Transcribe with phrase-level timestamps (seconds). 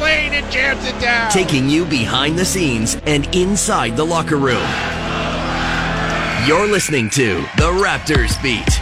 [0.00, 1.30] lane and jams it down.
[1.30, 4.66] Taking you behind the scenes and inside the locker room.
[6.46, 8.80] You're listening to The Raptors Beat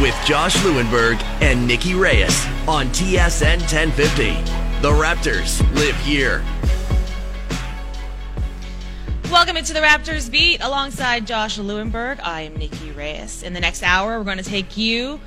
[0.00, 4.30] with Josh Lewenberg and Nikki Reyes on TSN 1050.
[4.80, 6.42] The Raptors live here.
[9.30, 12.18] Welcome into the Raptors Beat alongside Josh Lewenberg.
[12.22, 13.42] I am Nikki Reyes.
[13.42, 15.20] In the next hour, we're going to take you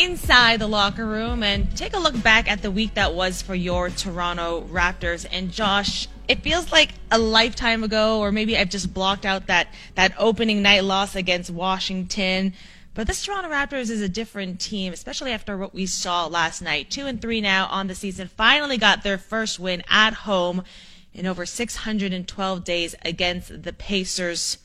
[0.00, 3.54] inside the locker room and take a look back at the week that was for
[3.54, 5.26] your Toronto Raptors.
[5.30, 9.68] And Josh, it feels like a lifetime ago, or maybe I've just blocked out that,
[9.96, 12.54] that opening night loss against Washington.
[12.94, 16.90] But this Toronto Raptors is a different team, especially after what we saw last night.
[16.90, 18.26] Two and three now on the season.
[18.28, 20.64] Finally got their first win at home
[21.12, 24.56] in over 612 days against the Pacers.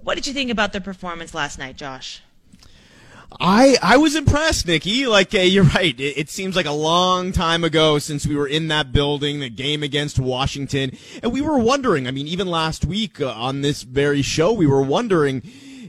[0.00, 2.22] What did you think about their performance last night, Josh?
[3.40, 5.06] I I was impressed, Nikki.
[5.06, 5.98] Like uh, you're right.
[5.98, 9.50] It, it, seems like a long time ago since we were in that building, the
[9.50, 12.06] game against Washington, and we were wondering.
[12.06, 15.42] I mean, even last week uh, on this very show, we were wondering.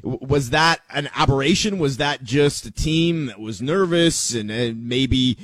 [0.03, 1.79] Was that an aberration?
[1.79, 5.35] Was that just a team that was nervous and, and maybe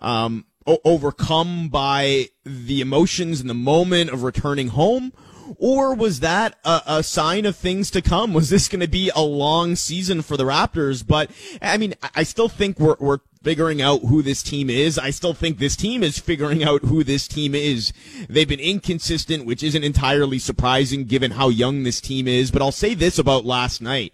[0.00, 5.12] um, o- overcome by the emotions in the moment of returning home?
[5.58, 8.32] Or was that a, a sign of things to come?
[8.32, 11.06] Was this going to be a long season for the Raptors?
[11.06, 11.30] But
[11.62, 14.98] I mean, I still think we're, we're figuring out who this team is.
[14.98, 17.92] I still think this team is figuring out who this team is.
[18.28, 22.50] They've been inconsistent, which isn't entirely surprising given how young this team is.
[22.50, 24.12] But I'll say this about last night.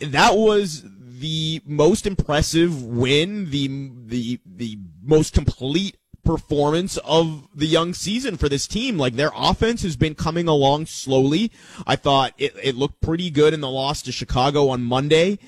[0.00, 0.84] That was
[1.24, 8.48] the most impressive win, the, the, the most complete performance of the young season for
[8.48, 8.98] this team.
[8.98, 11.52] Like their offense has been coming along slowly.
[11.86, 15.38] I thought it, it looked pretty good in the loss to Chicago on Monday,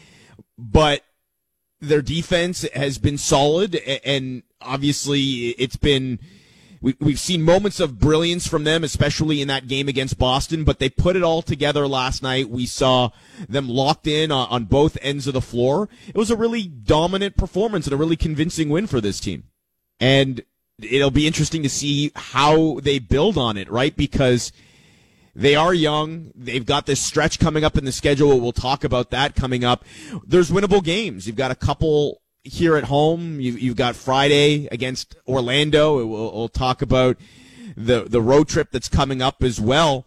[0.59, 1.03] but
[1.81, 6.19] their defense has been solid and obviously it's been
[6.81, 10.79] we, we've seen moments of brilliance from them, especially in that game against Boston, but
[10.79, 12.49] they put it all together last night.
[12.49, 13.11] We saw
[13.49, 15.89] them locked in on, on both ends of the floor.
[16.07, 19.45] It was a really dominant performance and a really convincing win for this team.
[19.99, 20.45] And
[20.83, 23.97] it'll be interesting to see how they build on it, right?
[23.97, 24.53] Because
[25.35, 26.33] they are young.
[26.35, 28.41] They've got this stretch coming up in the schedule.
[28.41, 29.85] We'll talk about that coming up.
[30.27, 31.27] There's winnable games.
[31.27, 33.41] You've got a couple here at home.
[33.41, 35.97] You, have got Friday against Orlando.
[36.07, 37.17] We'll, we'll, talk about
[37.77, 40.07] the the road trip that's coming up as well.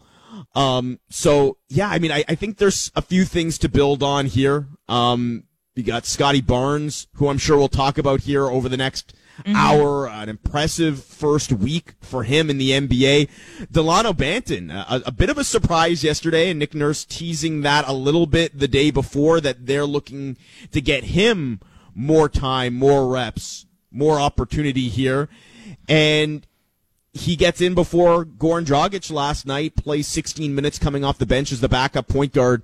[0.54, 4.26] Um, so yeah, I mean, I, I, think there's a few things to build on
[4.26, 4.68] here.
[4.88, 5.44] Um,
[5.76, 9.14] you got Scotty Barnes, who I'm sure we'll talk about here over the next
[9.44, 9.56] mm-hmm.
[9.56, 13.28] hour, an impressive first week for him in the NBA.
[13.70, 17.92] Delano Banton, a, a, bit of a surprise yesterday, and Nick Nurse teasing that a
[17.92, 20.36] little bit the day before that they're looking
[20.72, 21.60] to get him
[21.94, 25.28] more time, more reps, more opportunity here.
[25.88, 26.46] And
[27.12, 31.50] he gets in before Goran Dragic last night, plays 16 minutes coming off the bench
[31.50, 32.62] as the backup point guard,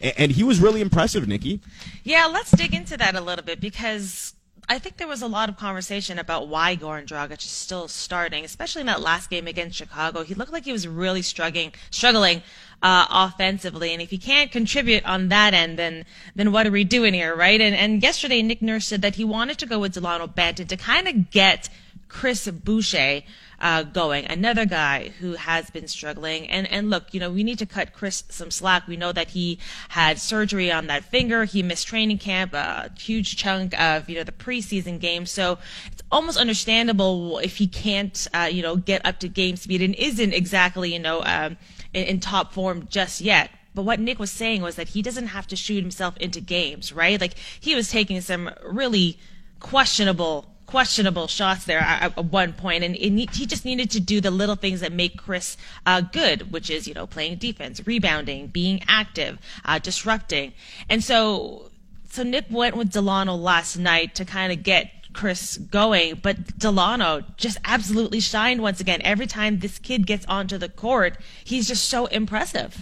[0.00, 1.60] and he was really impressive, Nikki.
[2.04, 4.34] Yeah, let's dig into that a little bit because
[4.70, 8.44] I think there was a lot of conversation about why Goran Dragic is still starting,
[8.44, 10.22] especially in that last game against Chicago.
[10.24, 12.42] He looked like he was really struggling, struggling
[12.82, 16.84] uh, offensively, and if he can't contribute on that end, then then what are we
[16.84, 17.60] doing here, right?
[17.60, 20.76] And and yesterday, Nick Nurse said that he wanted to go with Delano Banton to
[20.76, 21.70] kind of get
[22.08, 23.22] Chris Boucher
[23.60, 24.24] uh, going.
[24.26, 26.48] Another guy who has been struggling.
[26.48, 28.86] And, and look, you know, we need to cut Chris some slack.
[28.86, 29.58] We know that he
[29.88, 31.44] had surgery on that finger.
[31.44, 35.26] He missed training camp, a huge chunk of, you know, the preseason game.
[35.26, 35.58] So
[35.90, 39.94] it's almost understandable if he can't, uh, you know, get up to game speed and
[39.96, 41.56] isn't exactly, you know, um,
[41.92, 43.50] in, in top form just yet.
[43.74, 46.92] But what Nick was saying was that he doesn't have to shoot himself into games,
[46.92, 47.20] right?
[47.20, 49.18] Like he was taking some really
[49.60, 54.30] questionable questionable shots there at, at one point, and he just needed to do the
[54.30, 55.56] little things that make Chris
[55.86, 60.52] uh, good, which is you know playing defense, rebounding, being active, uh, disrupting,
[60.88, 61.70] and so
[62.10, 67.24] so Nick went with Delano last night to kind of get Chris going, but Delano
[67.38, 69.00] just absolutely shined once again.
[69.02, 72.76] Every time this kid gets onto the court, he's just so impressive.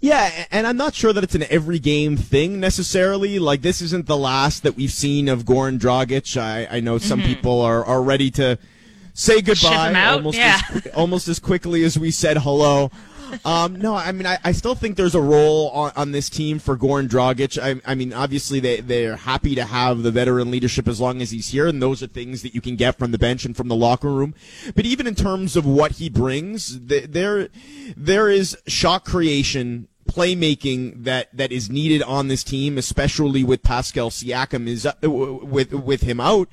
[0.00, 3.38] Yeah, and I'm not sure that it's an every game thing necessarily.
[3.38, 6.40] Like this isn't the last that we've seen of Goran Dragic.
[6.40, 7.28] I, I know some mm-hmm.
[7.28, 8.58] people are, are ready to
[9.14, 10.60] say goodbye almost yeah.
[10.70, 12.90] as, almost as quickly as we said hello.
[13.44, 16.58] Um, no, I mean, I, I, still think there's a role on, on this team
[16.58, 17.60] for Goran Dragic.
[17.60, 21.30] I, I, mean, obviously they, they're happy to have the veteran leadership as long as
[21.30, 23.68] he's here, and those are things that you can get from the bench and from
[23.68, 24.34] the locker room.
[24.74, 27.48] But even in terms of what he brings, there,
[27.96, 34.10] there is shot creation playmaking that that is needed on this team, especially with Pascal
[34.10, 36.48] Siakam is uh, with with him out,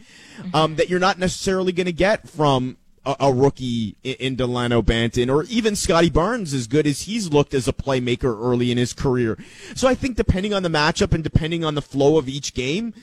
[0.53, 4.81] um, that you're not necessarily going to get from a, a rookie in, in Delano
[4.81, 8.77] Banton or even Scotty Barnes as good as he's looked as a playmaker early in
[8.77, 9.37] his career.
[9.75, 12.93] So I think depending on the matchup and depending on the flow of each game,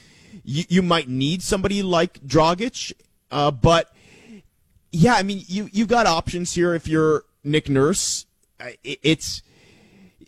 [0.44, 2.92] you, you might need somebody like Dragic,
[3.30, 3.92] uh, but
[4.92, 8.26] yeah, I mean you you've got options here if you're Nick Nurse.
[8.84, 9.42] It's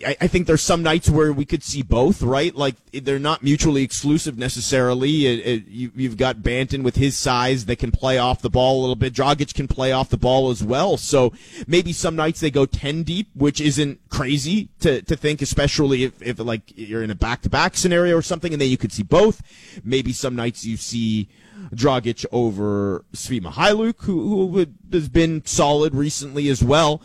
[0.04, 2.54] I, I think there's some nights where we could see both, right?
[2.54, 5.26] Like they're not mutually exclusive necessarily.
[5.26, 8.78] It, it, you, you've got Banton with his size that can play off the ball
[8.78, 9.14] a little bit.
[9.14, 10.96] Dragic can play off the ball as well.
[10.96, 11.32] So
[11.66, 16.20] maybe some nights they go 10 deep, which isn't crazy to, to think, especially if,
[16.22, 18.92] if like you're in a back to back scenario or something, and then you could
[18.92, 19.42] see both.
[19.84, 21.28] Maybe some nights you see
[21.74, 27.02] Dragic over Svi Mykhailiuk, who, who has been solid recently as well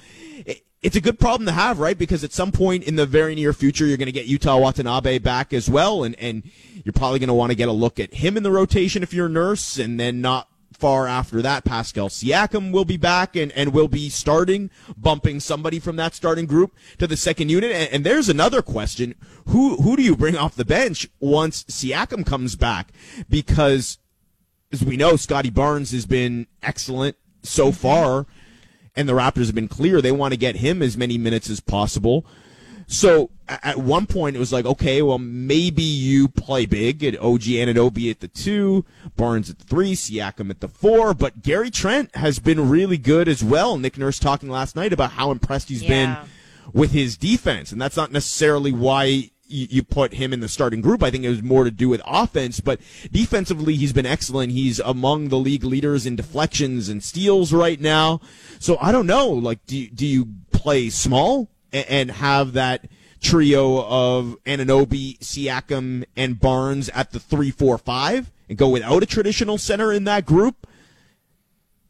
[0.87, 1.97] it's a good problem to have, right?
[1.97, 5.17] Because at some point in the very near future, you're going to get Yuta Watanabe
[5.19, 6.49] back as well, and and
[6.85, 9.13] you're probably going to want to get a look at him in the rotation if
[9.13, 13.51] you're a nurse, and then not far after that, Pascal Siakam will be back and,
[13.51, 17.73] and will be starting, bumping somebody from that starting group to the second unit.
[17.73, 19.15] And, and there's another question.
[19.47, 22.93] Who, who do you bring off the bench once Siakam comes back?
[23.27, 23.97] Because
[24.71, 28.25] as we know, Scotty Barnes has been excellent so far
[28.97, 31.61] and the Raptors have been clear they want to get him as many minutes as
[31.61, 32.25] possible.
[32.87, 37.41] So at one point it was like, okay, well maybe you play big at OG
[37.41, 38.85] Anunoby at the two,
[39.15, 43.27] Barnes at the three, Siakam at the four, but Gary Trent has been really good
[43.27, 43.77] as well.
[43.77, 45.89] Nick Nurse talking last night about how impressed he's yeah.
[45.89, 46.29] been
[46.73, 50.81] with his defense, and that's not necessarily why you, you put him in the starting
[50.81, 51.03] group.
[51.03, 52.79] I think it was more to do with offense, but
[53.11, 54.51] defensively, he's been excellent.
[54.51, 58.21] He's among the league leaders in deflections and steals right now.
[58.59, 59.27] So I don't know.
[59.27, 62.87] Like, do, do you play small and, and have that
[63.21, 69.05] trio of Anunoby, Siakam, and Barnes at the three, four, five and go without a
[69.05, 70.67] traditional center in that group?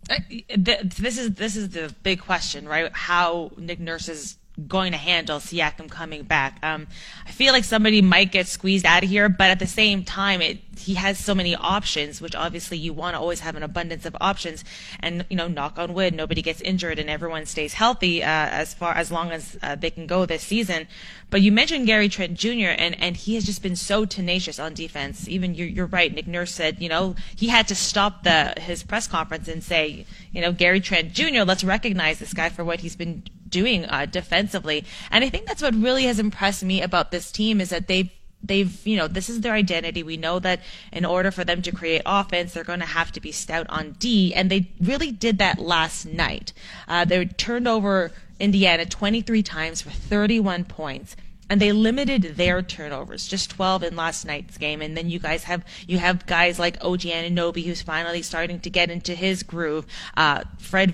[0.09, 0.19] Uh,
[0.55, 2.89] this is this is the big question, right?
[2.93, 6.57] How Nick Nurse's going to handle Siakam coming back.
[6.63, 6.87] Um,
[7.27, 10.41] I feel like somebody might get squeezed out of here, but at the same time,
[10.41, 14.05] it he has so many options, which obviously you want to always have an abundance
[14.05, 14.63] of options.
[14.99, 18.73] And you know, knock on wood, nobody gets injured and everyone stays healthy uh, as
[18.73, 20.87] far as long as uh, they can go this season.
[21.29, 22.73] But you mentioned Gary Trent Jr.
[22.77, 25.27] and and he has just been so tenacious on defense.
[25.27, 26.13] Even you're, you're right.
[26.13, 30.05] Nick Nurse said, you know, he had to stop the his press conference and say,
[30.31, 31.41] you know, Gary Trent Jr.
[31.41, 34.85] Let's recognize this guy for what he's been doing uh, defensively.
[35.11, 38.09] And I think that's what really has impressed me about this team is that they've
[38.43, 40.61] they've you know this is their identity we know that
[40.91, 43.93] in order for them to create offense they're going to have to be stout on
[43.93, 46.53] d and they really did that last night
[46.87, 51.15] uh, they turned over indiana 23 times for 31 points
[51.49, 54.81] and they limited their turnovers, just 12 in last night's game.
[54.81, 58.69] And then you guys have you have guys like OG Anunoby, who's finally starting to
[58.69, 59.85] get into his groove.
[60.15, 60.93] Uh, Fred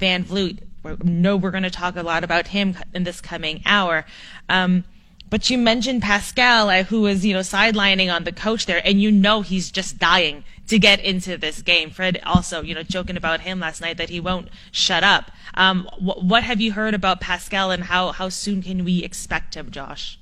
[0.84, 4.06] VanVleet, know we're going to talk a lot about him in this coming hour.
[4.50, 4.84] Um,
[5.30, 9.12] but you mentioned Pascal, who was, you know, sidelining on the coach there, and you
[9.12, 11.90] know he's just dying to get into this game.
[11.90, 15.32] Fred also, you know, joking about him last night that he won't shut up.
[15.56, 19.56] Um, wh- what have you heard about Pascal, and how, how soon can we expect
[19.56, 20.20] him, Josh?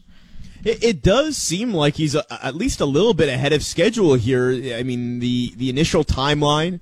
[0.63, 4.51] It, does seem like he's a, at least a little bit ahead of schedule here.
[4.75, 6.79] I mean, the, the initial timeline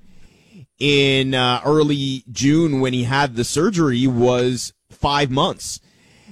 [0.80, 5.78] in uh, early June when he had the surgery was five months,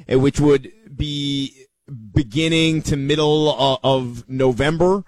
[0.09, 1.67] eh, which would be
[2.15, 5.05] beginning to middle uh, of November.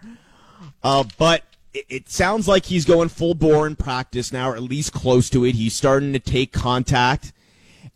[0.83, 1.43] Uh, but
[1.75, 5.29] it, it, sounds like he's going full bore in practice now, or at least close
[5.31, 5.55] to it.
[5.55, 7.33] He's starting to take contact.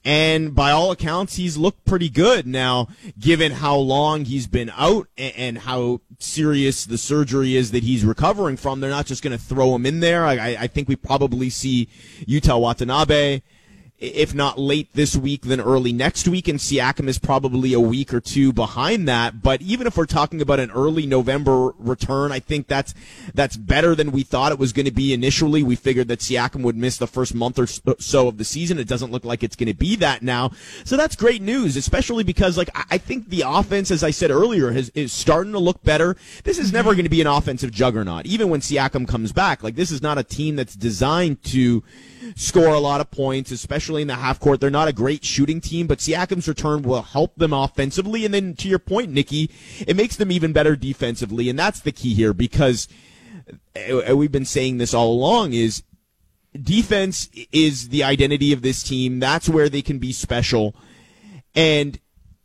[0.05, 5.09] And by all accounts, he's looked pretty good now, given how long he's been out
[5.17, 8.81] and, how serious the surgery is that he's recovering from.
[8.81, 10.27] They're not just going to throw him in there.
[10.27, 11.89] I, I think we probably see
[12.29, 13.41] Yuta Watanabe
[13.99, 16.49] if not late this week, then early next week.
[16.49, 19.43] And Siakam is probably a week or two behind that.
[19.43, 22.95] But even if we're talking about an early November return, I think that's
[23.35, 25.63] that's better than we thought it was going to be initially.
[25.63, 28.79] We figured that Siakam would miss the first month or uh, so of the season.
[28.79, 30.51] It doesn't look like it's going to be that now.
[30.85, 34.73] So that's great news, especially because like I think the offense, as I said earlier,
[34.73, 36.17] has, is starting to look better.
[36.43, 39.63] This is never going to be an offensive juggernaut, even when Siakam comes back.
[39.63, 41.85] Like this is not a team that's designed to
[42.37, 44.61] score a lot of points, especially in the half court.
[44.61, 48.25] They're not a great shooting team, but Siakam's return will help them offensively.
[48.25, 49.51] And then to your point, Nikki,
[49.87, 51.49] it makes them even better defensively.
[51.49, 52.89] And that's the key here because
[54.09, 55.83] uh, we've been saying this all along is
[56.61, 59.21] defense is the identity of this team.
[59.21, 60.75] That's where they can be special.
[61.55, 61.99] And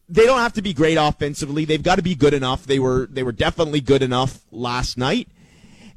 [0.08, 1.66] they don't have to be great offensively.
[1.66, 2.66] They've got to be good enough.
[2.66, 5.30] They were they were definitely good enough last night.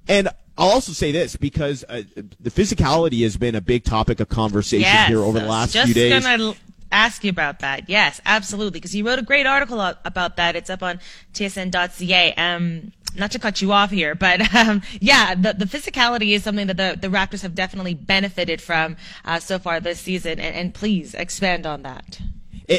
[0.06, 0.28] And
[0.62, 2.02] I'll also say this because uh,
[2.38, 5.92] the physicality has been a big topic of conversation yes, here over the last few
[5.92, 6.12] days.
[6.12, 6.54] Just Gonna
[6.92, 7.88] ask you about that.
[7.88, 8.78] Yes, absolutely.
[8.78, 10.54] Because you wrote a great article about that.
[10.54, 11.00] It's up on
[11.34, 12.34] tsn.ca.
[12.34, 16.68] Um, not to cut you off here, but um, yeah, the, the physicality is something
[16.68, 20.38] that the, the Raptors have definitely benefited from uh, so far this season.
[20.38, 22.20] And, and please expand on that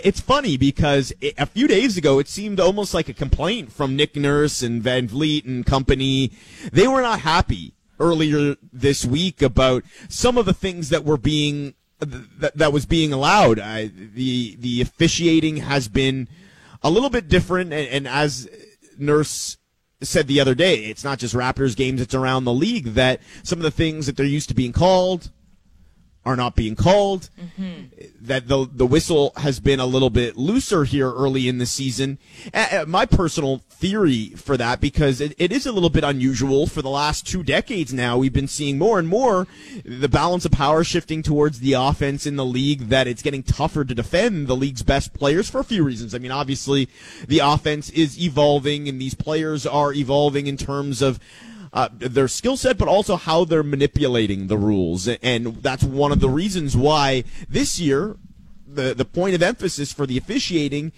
[0.03, 4.15] it's funny because a few days ago it seemed almost like a complaint from Nick
[4.15, 6.31] Nurse and Van Vleet and company.
[6.71, 11.75] They were not happy earlier this week about some of the things that were being
[11.99, 13.59] that, that was being allowed.
[13.59, 16.27] I, the the officiating has been
[16.81, 18.49] a little bit different, and, and as
[18.97, 19.57] Nurse
[20.01, 23.59] said the other day, it's not just Raptors games; it's around the league that some
[23.59, 25.31] of the things that they're used to being called
[26.25, 27.29] are not being called.
[27.39, 28.03] Mm-hmm.
[28.21, 32.17] That the the whistle has been a little bit looser here early in the season.
[32.53, 36.81] Uh, my personal theory for that, because it, it is a little bit unusual for
[36.81, 39.45] the last two decades now, we've been seeing more and more
[39.83, 42.87] the balance of power shifting towards the offense in the league.
[42.87, 46.15] That it's getting tougher to defend the league's best players for a few reasons.
[46.15, 46.87] I mean, obviously,
[47.27, 51.19] the offense is evolving, and these players are evolving in terms of
[51.73, 55.07] uh, their skill set, but also how they're manipulating the rules.
[55.07, 58.15] And that's one of the reasons why this year,
[58.67, 60.91] the, the point of emphasis for the officiating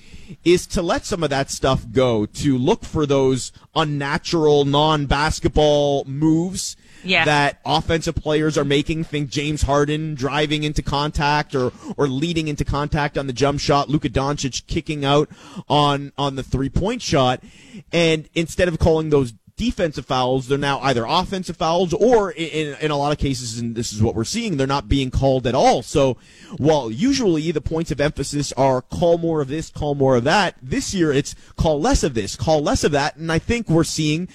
[0.44, 6.04] is to let some of that stuff go, to look for those unnatural, non basketball
[6.06, 6.76] moves.
[7.04, 7.24] Yeah.
[7.26, 9.04] that offensive players are making.
[9.04, 13.90] Think James Harden driving into contact or or leading into contact on the jump shot.
[13.90, 15.30] Luka Doncic kicking out
[15.70, 17.44] on on the three point shot,
[17.92, 22.92] and instead of calling those defensive fouls, they're now either offensive fouls or in, in
[22.92, 25.56] a lot of cases, and this is what we're seeing, they're not being called at
[25.56, 25.82] all.
[25.82, 26.18] So
[26.58, 30.56] while usually the points of emphasis are call more of this, call more of that,
[30.62, 33.16] this year it's call less of this, call less of that.
[33.16, 34.28] And I think we're seeing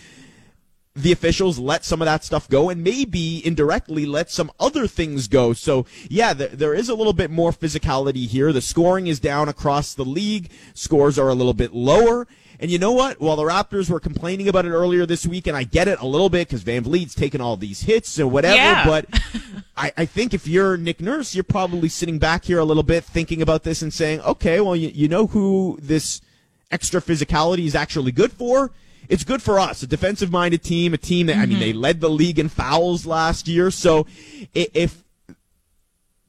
[0.95, 5.29] the officials let some of that stuff go and maybe indirectly let some other things
[5.29, 5.53] go.
[5.53, 8.53] So yeah, there, there is a little bit more physicality here.
[8.53, 10.51] The scoring is down across the league.
[10.75, 12.27] Scores are a little bit lower.
[12.59, 13.21] And you know what?
[13.21, 16.07] While the Raptors were complaining about it earlier this week, and I get it a
[16.07, 18.85] little bit because Van Vleet's taken all these hits and whatever, yeah.
[18.85, 19.07] but
[19.79, 23.03] I, I, think if you're Nick Nurse, you're probably sitting back here a little bit
[23.03, 26.21] thinking about this and saying, okay, well, you, you know who this
[26.71, 28.73] extra physicality is actually good for?
[29.11, 31.43] It's good for us, a defensive minded team, a team that, mm-hmm.
[31.43, 31.81] I mean, they mm-hmm.
[31.81, 33.71] led the league in fouls last year.
[33.73, 34.07] So
[34.55, 35.03] if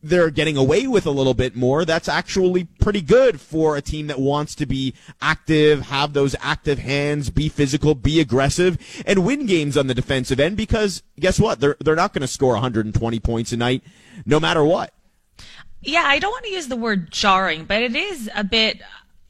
[0.04, 4.08] they're getting away with a little bit more, that's actually pretty good for a team
[4.08, 9.46] that wants to be active, have those active hands, be physical, be aggressive, and win
[9.46, 11.60] games on the defensive end because guess what?
[11.60, 13.84] They're, they're not going to score 120 points a night
[14.26, 14.92] no matter what.
[15.84, 18.82] Yeah, I don't want to use the word jarring, but it is a bit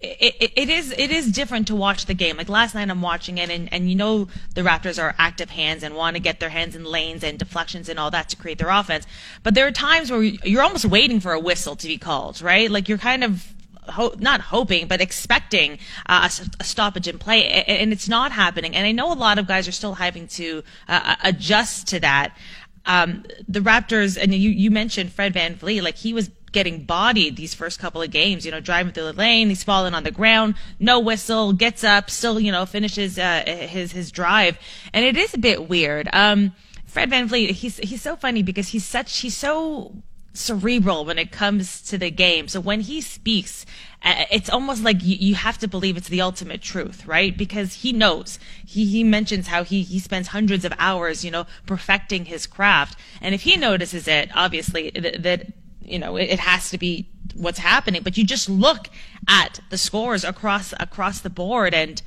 [0.01, 2.37] it, it, is it is different to watch the game.
[2.37, 5.83] Like last night, I'm watching it, and, and you know the Raptors are active hands
[5.83, 8.57] and want to get their hands in lanes and deflections and all that to create
[8.57, 9.05] their offense.
[9.43, 12.69] But there are times where you're almost waiting for a whistle to be called, right?
[12.69, 13.53] Like you're kind of
[13.89, 18.75] Ho- not hoping, but expecting uh, a, a, stoppage in play, and it's not happening.
[18.75, 22.37] And I know a lot of guys are still having to uh, adjust to that.
[22.85, 27.53] Um, the Raptors, and you, you mentioned Fred VanVleet, like he was getting bodied these
[27.53, 28.45] first couple of games.
[28.45, 32.09] You know, driving through the lane, he's falling on the ground, no whistle, gets up,
[32.09, 34.57] still you know finishes uh, his his drive,
[34.93, 36.09] and it is a bit weird.
[36.13, 36.53] Um,
[36.85, 39.95] Fred VanVleet, he's he's so funny because he's such he's so
[40.33, 42.47] cerebral when it comes to the game.
[42.47, 43.65] So when he speaks,
[44.03, 47.37] uh, it's almost like you, you, have to believe it's the ultimate truth, right?
[47.37, 48.39] Because he knows.
[48.65, 52.97] He, he mentions how he, he spends hundreds of hours, you know, perfecting his craft.
[53.21, 55.47] And if he notices it, obviously, that
[55.91, 58.01] you know, it, it has to be what's happening.
[58.03, 58.89] But you just look
[59.27, 62.01] at the scores across across the board, and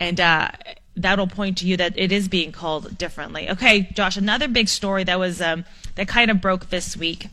[0.00, 0.48] and uh,
[0.96, 3.48] that'll point to you that it is being called differently.
[3.50, 5.64] Okay, Josh, another big story that was um,
[5.94, 7.28] that kind of broke this week.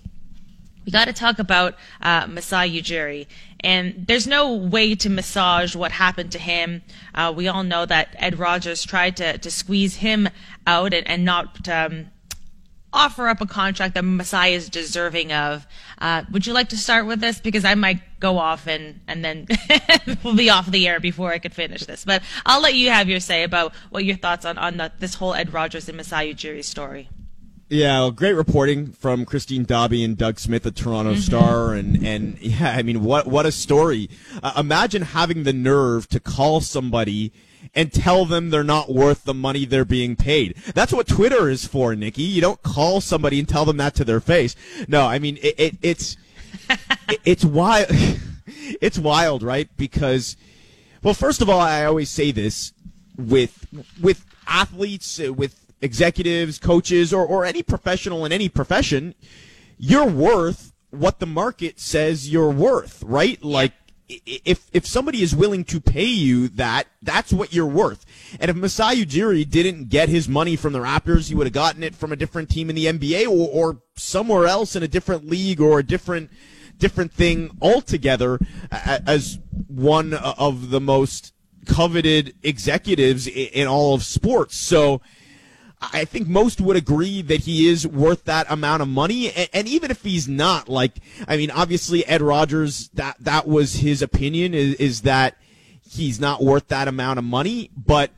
[0.86, 3.28] We got to talk about uh, Masai Ujiri.
[3.62, 6.82] And there's no way to massage what happened to him.
[7.16, 10.28] Uh, we all know that Ed Rogers tried to, to squeeze him
[10.68, 12.08] out and, and not um,
[12.94, 15.68] offer up a contract that Masai is deserving of.
[16.00, 17.40] Uh, would you like to start with this?
[17.40, 19.48] Because I might go off and, and then
[20.24, 22.06] we'll be off the air before I could finish this.
[22.06, 25.16] But I'll let you have your say about what your thoughts on, on the, this
[25.16, 27.10] whole Ed Rogers and Masai Ujiri story.
[27.70, 31.22] Yeah, well, great reporting from Christine Dobby and Doug Smith at Toronto mm-hmm.
[31.22, 34.12] Star, and and yeah, I mean, what what a story!
[34.44, 37.32] Uh, imagine having the nerve to call somebody
[37.76, 40.56] and tell them they're not worth the money they're being paid.
[40.74, 42.24] That's what Twitter is for, Nikki.
[42.24, 44.56] You don't call somebody and tell them that to their face.
[44.88, 46.18] No, I mean it, it it's
[46.70, 47.86] it, it's why
[48.82, 49.70] it's wild, right?
[49.78, 50.38] Because,
[51.02, 52.74] well, first of all, I always say this
[53.18, 53.68] with
[54.02, 59.16] with athletes, uh, with executives, coaches, or or any professional in any profession,
[59.78, 63.44] you're worth what the market says you're worth, right?
[63.44, 63.74] Like
[64.26, 68.06] if if somebody is willing to pay you that, that's what you're worth.
[68.40, 71.84] And if Masai Ujiri didn't get his money from the Raptors, he would have gotten
[71.84, 75.30] it from a different team in the NBA or, or somewhere else in a different
[75.30, 76.30] league or a different
[76.78, 78.40] different thing altogether
[78.72, 81.34] as one of the most
[81.66, 84.58] coveted executives in all of sports.
[84.58, 85.02] So
[85.92, 89.32] I think most would agree that he is worth that amount of money.
[89.32, 93.76] And, and, even if he's not, like, I mean, obviously Ed Rogers, that, that was
[93.76, 95.38] his opinion is, is that
[95.82, 97.70] he's not worth that amount of money.
[97.76, 98.12] But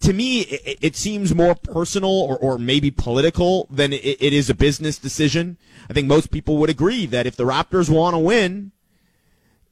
[0.00, 4.50] to me, it, it seems more personal or, or maybe political than it, it is
[4.50, 5.58] a business decision.
[5.88, 8.72] I think most people would agree that if the Raptors want to win,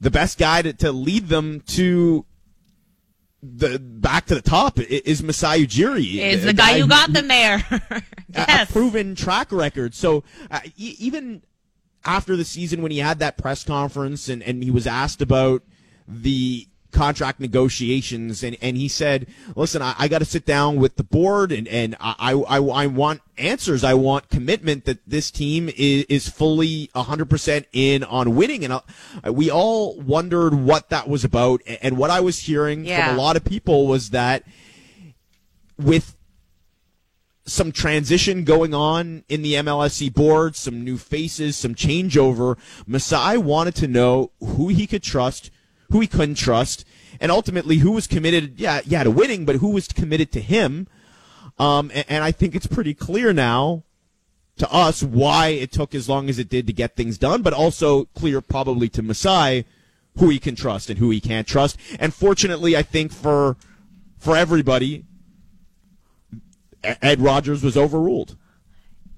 [0.00, 2.24] the best guy to, to lead them to
[3.42, 6.16] the back to the top is Masai Ujiri.
[6.16, 7.64] Is the guy, guy who got them there.
[8.34, 8.68] yes.
[8.68, 9.94] a, proven track record.
[9.94, 11.42] So uh, even
[12.04, 15.62] after the season when he had that press conference and, and he was asked about
[16.06, 20.96] the contract negotiations and, and he said, listen, I, I got to sit down with
[20.96, 23.84] the board and, and I, I, I want answers.
[23.84, 28.64] I want commitment that this team is, is fully 100% in on winning.
[28.64, 28.80] And uh,
[29.30, 31.60] we all wondered what that was about.
[31.82, 33.08] And what I was hearing yeah.
[33.08, 34.44] from a lot of people was that
[35.76, 36.16] with
[37.48, 42.58] some transition going on in the MLSE board, some new faces, some changeover.
[42.86, 45.50] Masai wanted to know who he could trust,
[45.90, 46.84] who he couldn't trust,
[47.20, 50.86] and ultimately who was committed, yeah, yeah, to winning, but who was committed to him.
[51.58, 53.82] Um, and, and I think it's pretty clear now
[54.58, 57.52] to us why it took as long as it did to get things done, but
[57.52, 59.64] also clear probably to Masai
[60.18, 61.78] who he can trust and who he can't trust.
[61.98, 63.56] And fortunately, I think for
[64.18, 65.04] for everybody,
[66.82, 68.36] Ed Rogers was overruled.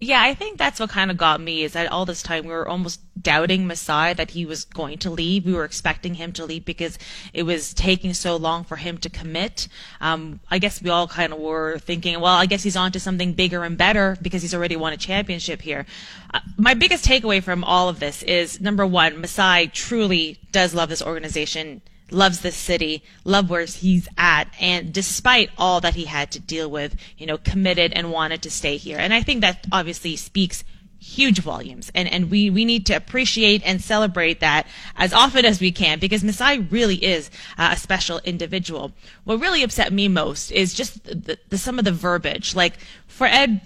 [0.03, 2.53] Yeah, I think that's what kind of got me is that all this time we
[2.53, 5.45] were almost doubting Masai that he was going to leave.
[5.45, 6.99] We were expecting him to leave because
[7.35, 9.69] it was taking so long for him to commit.
[10.01, 13.01] Um, I guess we all kind of were thinking, well, I guess he's on to
[13.01, 15.85] something bigger and better because he's already won a championship here.
[16.33, 20.89] Uh, my biggest takeaway from all of this is number one, Masai truly does love
[20.89, 26.31] this organization loves this city, love where he's at, and despite all that he had
[26.33, 28.99] to deal with, you know, committed and wanted to stay here.
[28.99, 30.65] And I think that obviously speaks
[31.03, 35.59] huge volumes and and we we need to appreciate and celebrate that as often as
[35.59, 38.93] we can because Masai really is uh, a special individual.
[39.25, 42.75] What really upset me most is just the, the some of the verbiage like
[43.07, 43.63] for Ed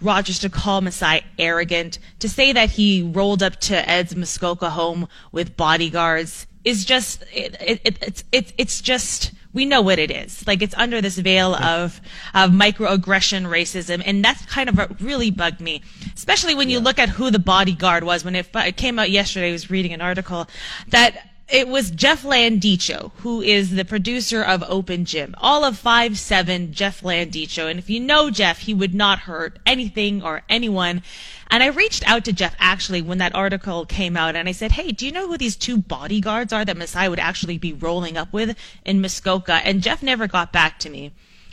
[0.00, 5.08] Rogers to call Masai arrogant, to say that he rolled up to Ed's Muskoka home
[5.32, 10.10] with bodyguards is just it, it, it, it's it's it's just we know what it
[10.10, 10.46] is.
[10.46, 12.00] Like it's under this veil of
[12.34, 15.82] of microaggression racism, and that's kind of what really bugged me,
[16.14, 18.24] especially when you look at who the bodyguard was.
[18.24, 20.48] When it, it came out yesterday, I was reading an article
[20.88, 25.34] that it was Jeff Landicho, who is the producer of Open Gym.
[25.38, 27.68] All of five seven Jeff Landicho.
[27.68, 31.02] And if you know Jeff, he would not hurt anything or anyone.
[31.50, 34.72] And I reached out to Jeff actually when that article came out and I said,
[34.72, 38.16] Hey, do you know who these two bodyguards are that Masai would actually be rolling
[38.16, 39.54] up with in Muskoka?
[39.64, 41.12] And Jeff never got back to me.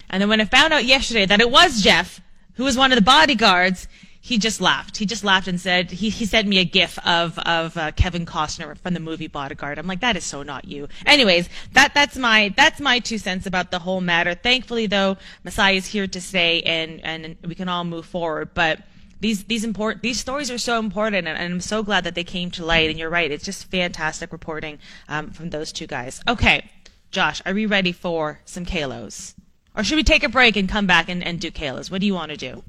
[0.10, 2.22] And then when I found out yesterday that it was Jeff,
[2.54, 3.88] who was one of the bodyguards,
[4.28, 4.98] he just laughed.
[4.98, 8.26] He just laughed and said he, he sent me a gif of of uh, Kevin
[8.26, 9.80] Costner from the movie Bodyguard.
[9.80, 10.90] I'm like that is so not you.
[11.06, 14.34] Anyways, that that's my that's my two cents about the whole matter.
[14.36, 18.54] Thankfully though, Masai is here to stay and and we can all move forward.
[18.54, 18.82] But
[19.22, 22.26] these these important these stories are so important and, and, I'm so glad that they
[22.26, 26.22] came to light and you're right it's just fantastic reporting um, from those two guys
[26.28, 26.70] okay
[27.12, 29.34] Josh are we ready for some Kalos
[29.76, 32.06] or should we take a break and come back and, and do Kalos what do
[32.06, 32.63] you want to do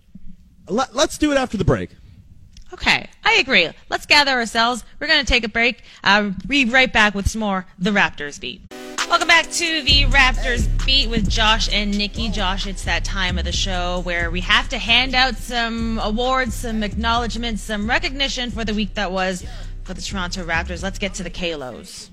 [0.69, 1.91] let, us do it after the break.
[2.73, 3.71] Okay, I agree.
[3.89, 4.85] Let's gather ourselves.
[5.01, 5.83] We're going to take a break.
[6.05, 8.63] Uh, be right back with some more The Raptors Beat.
[9.09, 12.29] Welcome back to the Raptors Beat with Josh and Nikki.
[12.29, 16.55] Josh, it's that time of the show where we have to hand out some awards,
[16.55, 19.47] some acknowledgments, some recognition for the week that was
[19.85, 20.83] for the Toronto Raptors.
[20.83, 22.11] Let's get to the Kalos.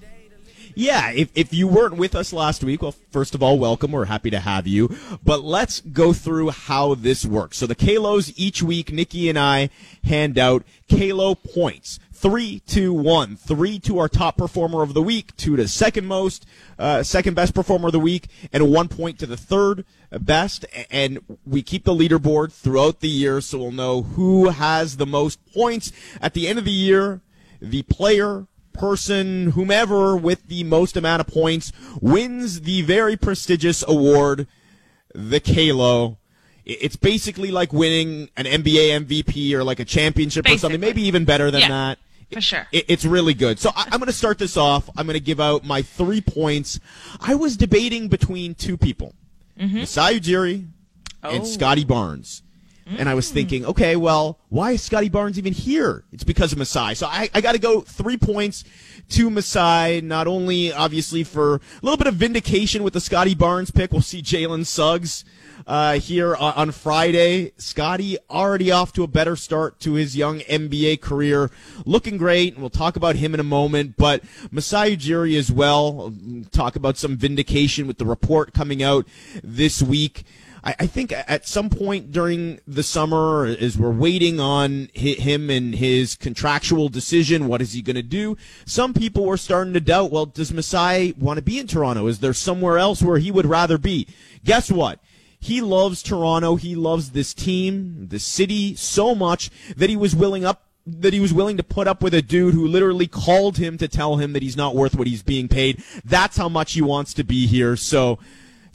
[0.78, 3.94] Yeah, if, if you weren't with us last week, well, first of all, welcome.
[3.94, 4.94] We're happy to have you.
[5.24, 7.58] But let's go through how this works.
[7.58, 9.70] So the Kalos each week, Nikki and I
[10.04, 11.98] hand out Kalo points.
[12.12, 13.38] Three to one.
[13.38, 16.46] Three to our top performer of the week, two to second most,
[16.78, 20.66] uh, second best performer of the week, and one point to the third best.
[20.92, 25.40] And we keep the leaderboard throughout the year so we'll know who has the most
[25.54, 25.94] points.
[26.20, 27.22] At the end of the year,
[27.62, 34.48] the player person, whomever with the most amount of points wins the very prestigious award,
[35.14, 36.18] the Kalo.
[36.66, 40.56] It's basically like winning an NBA MVP or like a championship basically.
[40.56, 42.00] or something, maybe even better than yeah, that.
[42.32, 42.68] For sure.
[42.72, 43.60] It, it's really good.
[43.60, 44.90] So I, am going to start this off.
[44.98, 46.80] I'm going to give out my three points.
[47.20, 49.14] I was debating between two people,
[49.60, 49.80] mm-hmm.
[49.80, 50.68] Masai Ujiri
[51.24, 51.30] oh.
[51.30, 52.42] and Scotty Barnes.
[52.86, 56.04] And I was thinking, okay, well, why is Scotty Barnes even here?
[56.12, 56.94] It's because of Masai.
[56.94, 58.64] So I, I got to go three points
[59.10, 63.72] to Masai, not only obviously for a little bit of vindication with the Scotty Barnes
[63.72, 63.92] pick.
[63.92, 65.26] We'll see Jalen Suggs
[65.66, 67.54] uh, here on, on Friday.
[67.58, 71.50] Scotty already off to a better start to his young NBA career,
[71.86, 72.54] looking great.
[72.54, 73.98] And we'll talk about him in a moment.
[73.98, 76.14] But Masai Ujiri as well.
[76.52, 79.08] talk about some vindication with the report coming out
[79.44, 80.24] this week.
[80.66, 85.76] I, I think at some point during the summer, as we're waiting on him and
[85.76, 88.36] his contractual decision, what is he going to do?
[88.66, 92.08] Some people were starting to doubt, well, does Masai want to be in Toronto?
[92.08, 94.08] Is there somewhere else where he would rather be?
[94.44, 95.00] Guess what?
[95.40, 96.56] He loves Toronto.
[96.56, 101.20] He loves this team, the city so much that he was willing up that he
[101.20, 104.34] was willing to put up with a dude who literally called him to tell him
[104.34, 105.84] that he's not worth what he's being paid.
[106.04, 107.76] That's how much he wants to be here.
[107.76, 108.20] So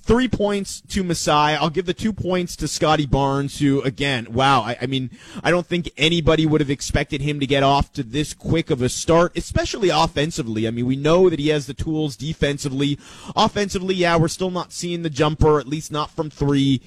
[0.03, 1.55] Three points to Masai.
[1.55, 4.63] I'll give the two points to Scotty Barnes, who, again, wow.
[4.63, 5.11] I, I, mean,
[5.45, 8.81] I don't think anybody would have expected him to get off to this quick of
[8.83, 10.67] a start, especially offensively.
[10.67, 12.99] I mean, we know that he has the tools defensively.
[13.37, 16.81] Offensively, yeah, we're still not seeing the jumper, at least not from three.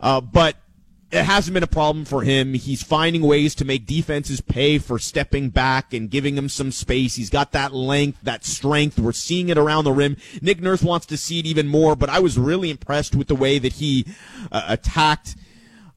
[0.00, 0.56] Uh, but
[1.10, 2.54] it hasn't been a problem for him.
[2.54, 7.16] He's finding ways to make defenses pay for stepping back and giving him some space.
[7.16, 8.98] He's got that length, that strength.
[8.98, 10.16] We're seeing it around the rim.
[10.40, 13.34] Nick Nurse wants to see it even more, but I was really impressed with the
[13.34, 14.06] way that he
[14.52, 15.34] uh, attacked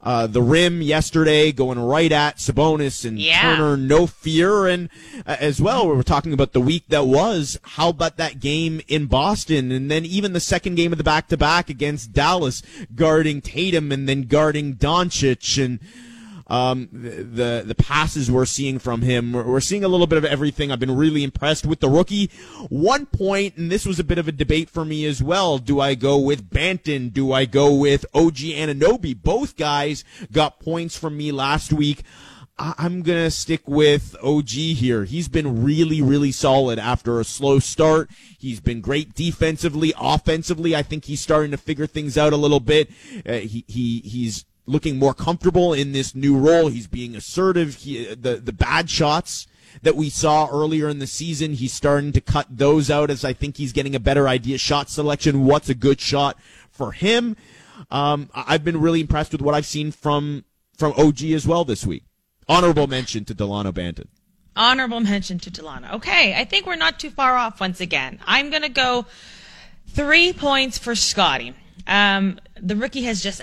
[0.03, 3.41] uh, the rim yesterday, going right at Sabonis and yeah.
[3.41, 4.67] Turner, no fear.
[4.67, 4.89] And
[5.25, 7.57] uh, as well, we were talking about the week that was.
[7.63, 9.71] How about that game in Boston?
[9.71, 12.61] And then even the second game of the back to back against Dallas,
[12.93, 15.79] guarding Tatum and then guarding Doncic and,
[16.53, 19.33] um, the the passes we're seeing from him.
[19.33, 20.71] We're seeing a little bit of everything.
[20.71, 22.29] I've been really impressed with the rookie.
[22.69, 25.57] One point, and this was a bit of a debate for me as well.
[25.57, 27.11] Do I go with Banton?
[27.11, 29.19] Do I go with OG Anunoby?
[29.19, 32.03] Both guys got points from me last week.
[32.59, 35.05] I'm going to stick with OG here.
[35.05, 38.11] He's been really, really solid after a slow start.
[38.37, 40.75] He's been great defensively, offensively.
[40.75, 42.91] I think he's starting to figure things out a little bit.
[43.25, 46.67] Uh, he, he, he's looking more comfortable in this new role.
[46.67, 47.75] He's being assertive.
[47.75, 49.47] He, the the bad shots
[49.81, 53.33] that we saw earlier in the season, he's starting to cut those out as I
[53.33, 54.57] think he's getting a better idea.
[54.57, 56.37] Shot selection, what's a good shot
[56.69, 57.35] for him?
[57.89, 60.45] Um, I've been really impressed with what I've seen from
[60.77, 62.03] from OG as well this week.
[62.47, 64.07] Honorable mention to Delano Banton.
[64.55, 65.93] Honorable mention to Delano.
[65.93, 68.19] Okay, I think we're not too far off once again.
[68.25, 69.05] I'm gonna go
[69.89, 71.55] three points for Scotty.
[71.87, 73.41] Um, the rookie has just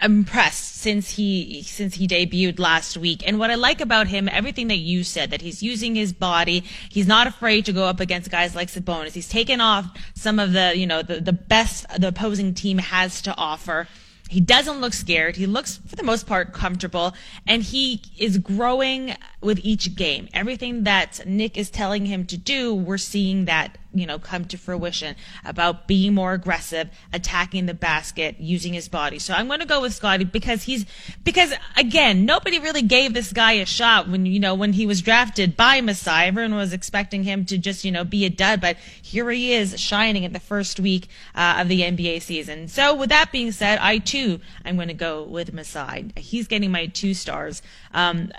[0.00, 3.26] impressed since he since he debuted last week.
[3.26, 6.64] And what i like about him everything that you said that he's using his body.
[6.90, 9.12] He's not afraid to go up against guys like sabonis.
[9.12, 13.22] He's taken off some of the you know the, the best the opposing team has
[13.22, 13.88] to offer.
[14.28, 15.36] He doesn't look scared.
[15.36, 17.14] He looks, for the most part, comfortable,
[17.46, 19.14] and he is growing
[19.46, 20.28] with each game.
[20.34, 24.58] Everything that Nick is telling him to do, we're seeing that you know, come to
[24.58, 29.18] fruition about being more aggressive, attacking the basket, using his body.
[29.18, 30.84] So I'm going to go with Scotty because he's,
[31.24, 35.00] because again, nobody really gave this guy a shot when, you know, when he was
[35.00, 36.26] drafted by Masai.
[36.26, 39.80] Everyone was expecting him to just, you know, be a dud, but here he is
[39.80, 42.68] shining in the first week uh, of the NBA season.
[42.68, 46.12] So with that being said, I too, I'm going to go with Masai.
[46.16, 47.62] He's getting my two stars.
[47.94, 48.30] Um,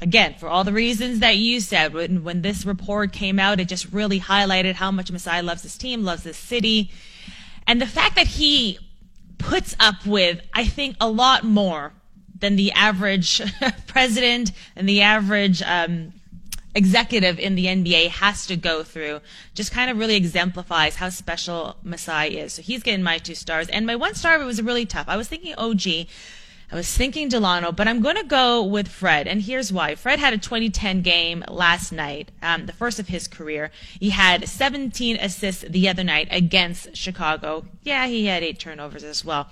[0.00, 3.68] again, for all the reasons that you said, when, when this report came out, it
[3.68, 6.90] just really highlighted how much Masai loves his team, loves this city.
[7.66, 8.78] And the fact that he
[9.38, 11.92] puts up with, I think, a lot more
[12.38, 13.40] than the average
[13.86, 16.12] president and the average um,
[16.74, 19.20] executive in the NBA has to go through
[19.54, 22.54] just kind of really exemplifies how special Masai is.
[22.54, 23.68] So he's getting my two stars.
[23.68, 25.08] And my one star was really tough.
[25.08, 26.06] I was thinking OG
[26.72, 29.94] I was thinking Delano, but I'm going to go with Fred, and here's why.
[29.94, 33.70] Fred had a 2010 game last night, um, the first of his career.
[34.00, 37.66] He had 17 assists the other night against Chicago.
[37.82, 39.50] Yeah, he had eight turnovers as well.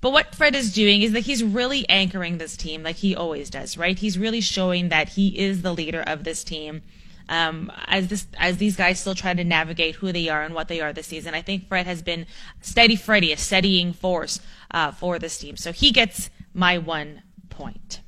[0.00, 3.50] But what Fred is doing is that he's really anchoring this team like he always
[3.50, 3.98] does, right?
[3.98, 6.82] He's really showing that he is the leader of this team.
[7.28, 10.68] Um, as this as these guys still try to navigate who they are and what
[10.68, 12.26] they are this season, I think Fred has been
[12.60, 15.56] steady Freddy, a steadying force uh, for this team.
[15.56, 18.00] So he gets my one point.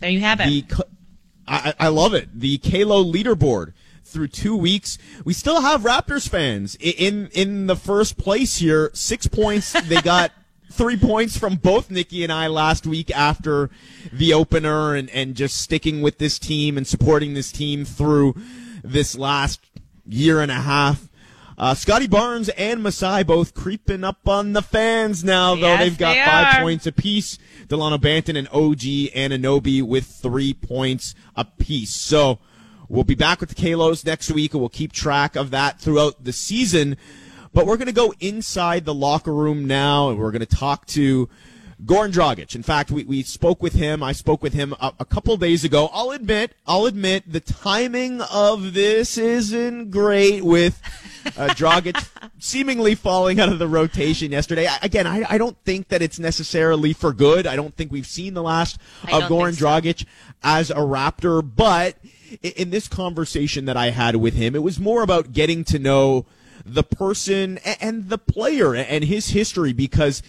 [0.00, 0.68] There you have it.
[0.68, 0.86] The,
[1.46, 2.28] I, I love it.
[2.38, 3.72] The Kalo leaderboard.
[4.04, 4.98] through two weeks.
[5.24, 8.90] We still have Raptors fans in in the first place here.
[8.94, 9.74] Six points.
[9.86, 10.32] They got
[10.70, 13.70] three points from both Nikki and I last week after
[14.12, 18.34] the opener, and and just sticking with this team and supporting this team through
[18.82, 19.60] this last
[20.06, 21.08] year and a half.
[21.58, 25.98] Uh, Scotty Barnes and Masai both creeping up on the fans now, though Yes, they've
[25.98, 27.38] got they five points apiece.
[27.66, 31.94] Delano Banton and OG Anunoby with three points apiece.
[31.94, 32.40] So
[32.90, 36.24] we'll be back with the Kalos next week, and we'll keep track of that throughout
[36.24, 36.98] the season.
[37.54, 40.84] But we're going to go inside the locker room now, and we're going to talk
[40.88, 41.30] to
[41.84, 42.54] Goran Dragic.
[42.54, 44.02] In fact, we, we spoke with him.
[44.02, 45.90] I spoke with him a, a couple days ago.
[45.92, 50.80] I'll admit, I'll admit, the timing of this isn't great with
[51.36, 52.08] uh, Dragic
[52.38, 54.66] seemingly falling out of the rotation yesterday.
[54.66, 57.46] I, again, I, I don't think that it's necessarily for good.
[57.46, 59.66] I don't think we've seen the last of Goran so.
[59.66, 60.06] Dragic
[60.42, 61.96] as a Raptor, but
[62.42, 66.24] in this conversation that I had with him, it was more about getting to know
[66.68, 70.22] the person and the player and his history because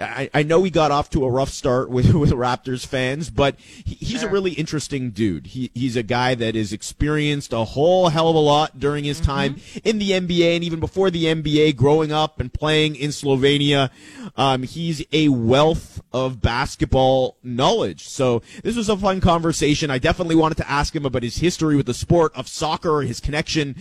[0.00, 3.58] I, I know he got off to a rough start with, with Raptors fans, but
[3.58, 5.48] he, he's a really interesting dude.
[5.48, 9.20] He, he's a guy that has experienced a whole hell of a lot during his
[9.20, 13.90] time in the NBA and even before the NBA, growing up and playing in Slovenia.
[14.36, 18.08] Um, he's a wealth of basketball knowledge.
[18.08, 19.90] So this was a fun conversation.
[19.90, 23.18] I definitely wanted to ask him about his history with the sport of soccer, his
[23.18, 23.76] connection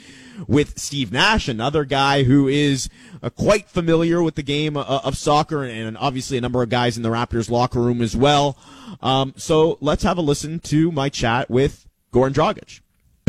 [0.48, 2.89] with Steve Nash, another guy who is
[3.21, 6.97] uh, quite familiar with the game uh, of soccer, and obviously a number of guys
[6.97, 8.57] in the Raptors locker room as well.
[9.01, 12.81] Um, so let's have a listen to my chat with Goran Dragic.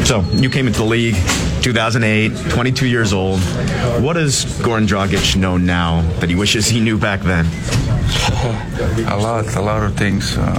[0.04, 1.14] So you came into the league
[1.62, 3.38] 2008, 22 years old.
[4.02, 7.46] What does Goran Dragic know now that he wishes he knew back then?
[9.06, 10.36] a lot, a lot of things.
[10.36, 10.58] Uh,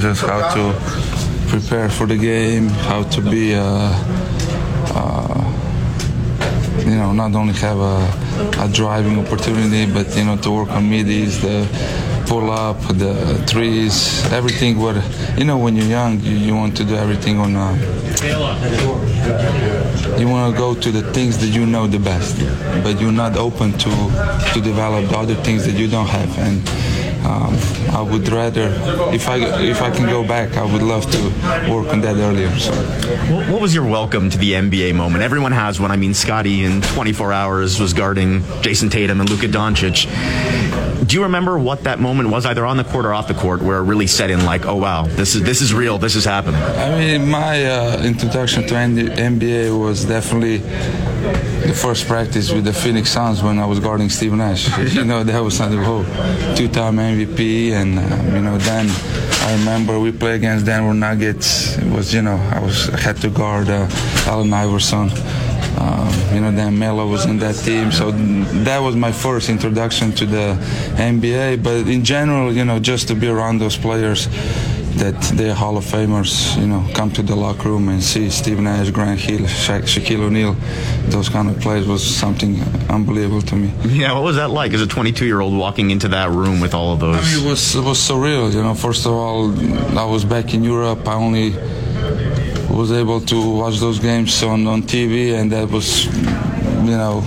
[0.00, 3.90] just how to prepare for the game, how to be, uh,
[6.92, 10.84] you know, not only have a, a driving opportunity, but you know, to work on
[10.84, 11.66] midis, the
[12.26, 14.78] pull up, the trees, everything.
[14.78, 14.96] What
[15.38, 17.56] you know, when you're young, you, you want to do everything on.
[17.56, 17.72] Uh,
[20.18, 22.38] you want to go to the things that you know the best,
[22.84, 23.90] but you're not open to
[24.52, 26.38] to develop the other things that you don't have.
[26.38, 26.60] And
[27.32, 27.56] um,
[27.94, 28.68] I would rather,
[29.12, 31.18] if I if I can go back, I would love to
[31.70, 32.50] work on that earlier.
[32.58, 32.72] So.
[33.32, 35.24] What, what was your welcome to the NBA moment?
[35.24, 35.90] Everyone has one.
[35.90, 40.06] I mean, Scotty in 24 hours was guarding Jayson Tatum and Luka Doncic.
[41.06, 43.62] Do you remember what that moment was, either on the court or off the court,
[43.62, 46.24] where it really set in, like, oh wow, this is this is real, this is
[46.24, 46.60] happening?
[46.62, 50.58] I mean, my uh, introduction to NBA was definitely
[51.22, 54.66] the first practice with the Phoenix Suns when I was guarding Steve Nash.
[54.94, 55.78] you know, that was something,
[56.56, 58.86] two-time MVP, and uh, you know, then
[59.46, 61.78] I remember we played against Denver Nuggets.
[61.78, 63.88] It was, you know, I was I had to guard uh,
[64.26, 65.10] Allen Iverson.
[65.78, 68.10] Um, you know, then Melo was in that team, so
[68.64, 70.54] that was my first introduction to the
[70.96, 71.62] NBA.
[71.62, 74.28] But in general, you know, just to be around those players
[74.96, 78.60] that they're Hall of Famers, you know, come to the locker room and see Steve
[78.60, 80.54] Nash, Grant Hill, Sha- Shaquille O'Neal,
[81.08, 83.72] those kind of players was something unbelievable to me.
[83.86, 86.74] Yeah, what was that like as a 22 year old walking into that room with
[86.74, 87.16] all of those?
[87.16, 88.52] I mean, it was it was surreal.
[88.52, 89.50] You know, first of all,
[89.98, 91.06] I was back in Europe.
[91.08, 91.54] I only
[92.70, 97.22] was able to watch those games on on TV, and that was, you know,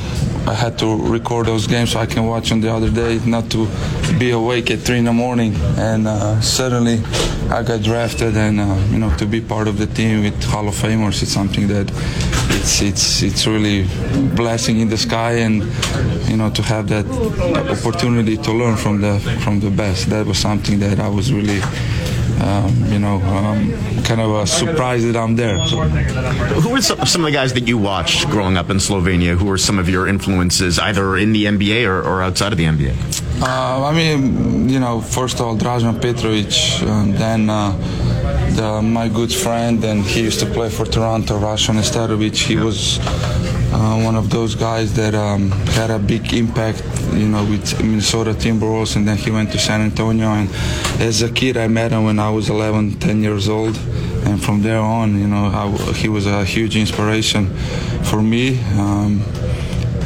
[0.47, 3.49] I had to record those games so I can watch them the other day, not
[3.51, 3.67] to
[4.19, 5.55] be awake at three in the morning.
[5.77, 7.01] And uh, suddenly,
[7.49, 10.67] I got drafted, and uh, you know, to be part of the team with Hall
[10.67, 11.91] of Famers, it's something that
[12.51, 13.87] it's it's it's really
[14.35, 15.63] blessing in the sky, and
[16.29, 17.05] you know, to have that
[17.69, 20.09] opportunity to learn from the from the best.
[20.09, 21.59] That was something that I was really.
[22.45, 25.57] Um, you know, um, kind of uh, surprised that I'm there.
[25.65, 29.35] So, Who were some, some of the guys that you watched growing up in Slovenia?
[29.35, 32.65] Who were some of your influences, either in the NBA or, or outside of the
[32.65, 32.93] NBA?
[33.41, 36.53] Uh, I mean, you know, first of all, Dražen Petrovic,
[36.83, 37.71] and then uh,
[38.55, 42.35] the, my good friend, and he used to play for Toronto, Rasho Nesterovic.
[42.37, 42.99] He was
[43.75, 46.81] uh, one of those guys that um, had a big impact,
[47.13, 50.27] you know, with Minnesota Timberwolves, and then he went to San Antonio.
[50.29, 50.49] And
[51.01, 53.75] as a kid, I met him when I was 11, 10 years old.
[54.25, 57.53] And from there on, you know, I, he was a huge inspiration
[58.03, 58.59] for me.
[58.77, 59.21] Um,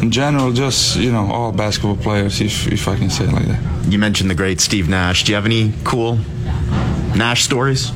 [0.02, 3.46] in general, just you know, all basketball players, if if I can say it like
[3.46, 3.62] that.
[3.92, 5.26] You mentioned the great Steve Nash.
[5.26, 6.18] Do you have any cool
[7.16, 7.92] Nash stories?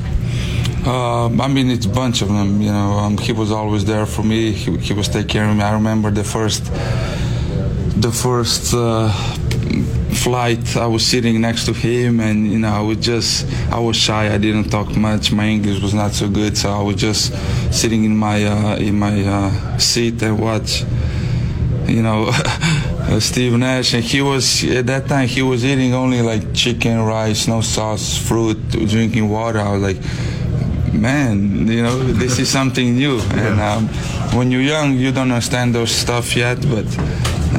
[0.86, 2.60] Um, I mean, it's a bunch of them.
[2.60, 4.52] You know, um, he was always there for me.
[4.52, 5.62] He, he was taking care of me.
[5.62, 6.64] I remember the first,
[8.02, 9.10] the first uh,
[10.12, 13.96] flight, I was sitting next to him, and you know, I was just, I was
[13.96, 14.34] shy.
[14.34, 15.32] I didn't talk much.
[15.32, 17.32] My English was not so good, so I was just
[17.72, 20.84] sitting in my uh, in my uh, seat and watch.
[21.86, 22.30] You know,
[23.20, 27.48] Steve Nash, and he was at that time he was eating only like chicken, rice,
[27.48, 29.60] no sauce, fruit, drinking water.
[29.60, 30.33] I was like,
[31.04, 33.20] man, you know, this is something new.
[33.44, 33.88] And um,
[34.36, 36.86] when you're young, you don't understand those stuff yet, but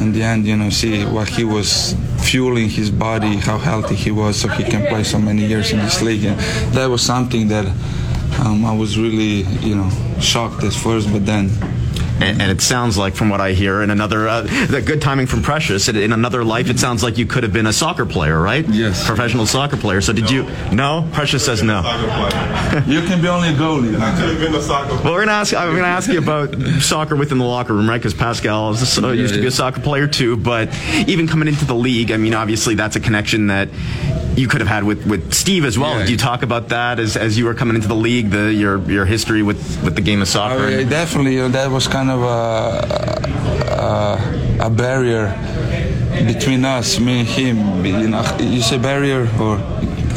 [0.02, 1.96] in the end, you know, see what he was
[2.28, 5.78] fueling his body, how healthy he was, so he can play so many years in
[5.78, 6.26] this league.
[6.26, 6.40] And
[6.74, 7.68] that was something that
[8.40, 11.52] um, I was really, you know, shocked at first, but then
[12.22, 15.28] and, and, it sounds like, from what I hear, in another uh, the good timing
[15.28, 15.88] from Precious.
[15.88, 18.68] In another life, it sounds like you could have been a soccer player, right?
[18.68, 20.02] Yes, professional soccer player.
[20.02, 20.32] So did no.
[20.32, 20.76] you?
[20.76, 21.10] No.
[21.14, 21.80] Precious says no.
[22.88, 24.00] you can be only a goalie.
[24.00, 24.90] I could have been a soccer.
[24.90, 25.04] Player.
[25.04, 25.54] Well, we're gonna ask.
[25.54, 27.98] I'm gonna ask you about soccer within the locker room, right?
[27.98, 30.38] Because Pascal is, uh, used to be a soccer player too.
[30.38, 30.70] But
[31.08, 33.70] even coming into the league, I mean, obviously that's a connection that
[34.36, 35.94] you could have had with, with Steve as well.
[35.94, 36.00] Yeah.
[36.00, 38.80] Did you talk about that as, as you were coming into the league, the your
[38.90, 40.70] your history with, with the game of soccer?
[40.70, 42.28] Yeah, definitely, you know, that was kind of a,
[44.62, 45.28] a, a barrier
[46.26, 47.86] between us, me and him.
[47.86, 49.58] You know, you say barrier or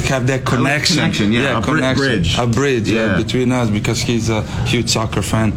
[0.08, 0.96] have that connection.
[0.96, 2.38] connection yeah, yeah, a connection, bridge.
[2.38, 3.06] A bridge, yeah.
[3.06, 3.22] yeah.
[3.22, 5.52] between us because he's a huge soccer fan.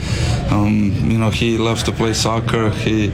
[0.52, 2.70] Um, you know, he loves to play soccer.
[2.70, 3.12] He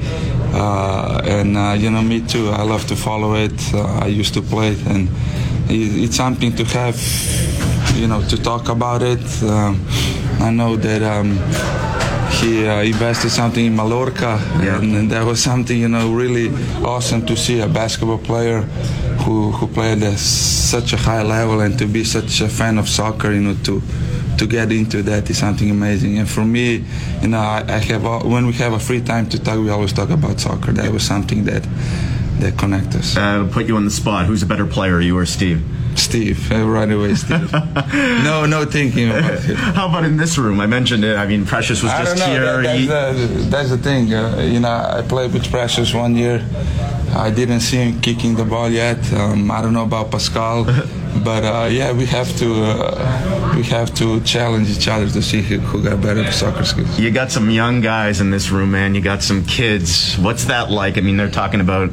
[0.54, 2.50] uh, and uh, you know me too.
[2.50, 3.74] I love to follow it.
[3.74, 5.10] Uh, I used to play it, and
[5.70, 6.98] it's something to have.
[7.96, 9.44] You know, to talk about it.
[9.44, 9.84] Um,
[10.40, 11.02] I know that.
[11.04, 11.40] Um,
[12.42, 14.78] he uh, invested something in Mallorca, yeah.
[14.78, 16.50] and, and, that was something you know really
[16.84, 18.62] awesome to see a basketball player
[19.24, 22.88] who who played at such a high level and to be such a fan of
[22.88, 23.82] soccer, you know, to
[24.38, 26.18] to get into that is something amazing.
[26.18, 26.84] And for me,
[27.22, 29.94] you know, I, I have when we have a free time to talk, we always
[29.94, 30.72] talk about soccer.
[30.72, 31.64] That was something that
[32.40, 33.18] that connect us.
[33.18, 34.26] Uh, put you on the spot.
[34.26, 35.64] Who's a better player, you or Steve?
[35.96, 37.52] Steve, uh, right away, Steve.
[38.24, 39.56] no, no thinking about it.
[39.56, 40.60] How about in this room?
[40.60, 41.18] I mentioned it.
[41.18, 42.62] I mean, Precious was just here.
[42.62, 42.86] That, that's, he...
[42.86, 44.14] the, that's, the, thing.
[44.14, 46.46] Uh, you know, I played with Precious one year.
[47.16, 49.12] I didn't see him kicking the ball yet.
[49.14, 50.64] Um, I don't know about Pascal,
[51.24, 55.42] but uh, yeah, we have to uh, we have to challenge each other to see
[55.42, 57.00] who, who got better soccer skills.
[57.00, 58.94] You got some young guys in this room, man.
[58.94, 60.16] You got some kids.
[60.20, 61.00] What's that like?
[61.00, 61.90] I mean, they're talking about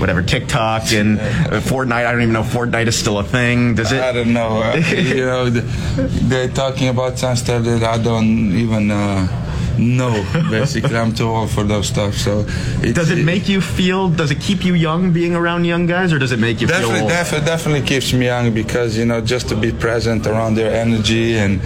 [0.00, 2.06] whatever TikTok and Fortnite.
[2.06, 3.76] I don't even know Fortnite is still a thing.
[3.76, 4.02] Does it?
[4.02, 4.56] I don't know.
[4.96, 8.90] You know, they're talking about some stuff that I don't even.
[8.90, 9.45] Uh,
[9.78, 10.10] no,
[10.50, 12.14] basically, I'm too old for those stuff.
[12.14, 12.44] So,
[12.80, 14.08] does it make you feel?
[14.08, 17.00] Does it keep you young being around young guys, or does it make you definitely,
[17.00, 17.08] feel?
[17.08, 21.36] Definitely, definitely keeps me young because you know just to be present around their energy
[21.36, 21.60] and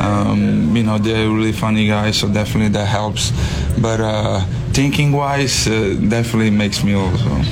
[0.00, 3.32] um, you know they're really funny guys, so definitely that helps.
[3.80, 4.40] But uh,
[4.72, 7.18] thinking wise, uh, definitely makes me old.
[7.18, 7.42] So.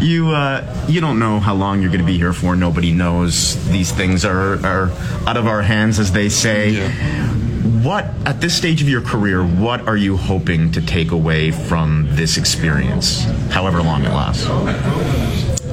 [0.00, 2.56] You uh, you don't know how long you're going to be here for.
[2.56, 3.56] Nobody knows.
[3.70, 4.90] These things are are
[5.26, 6.70] out of our hands, as they say.
[6.70, 7.33] Yeah
[7.82, 12.06] what at this stage of your career what are you hoping to take away from
[12.10, 14.46] this experience however long it lasts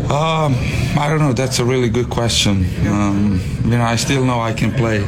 [0.10, 0.56] um,
[0.99, 1.32] I don't know.
[1.32, 2.65] That's a really good question.
[2.86, 5.06] Um, you know, I still know I can play.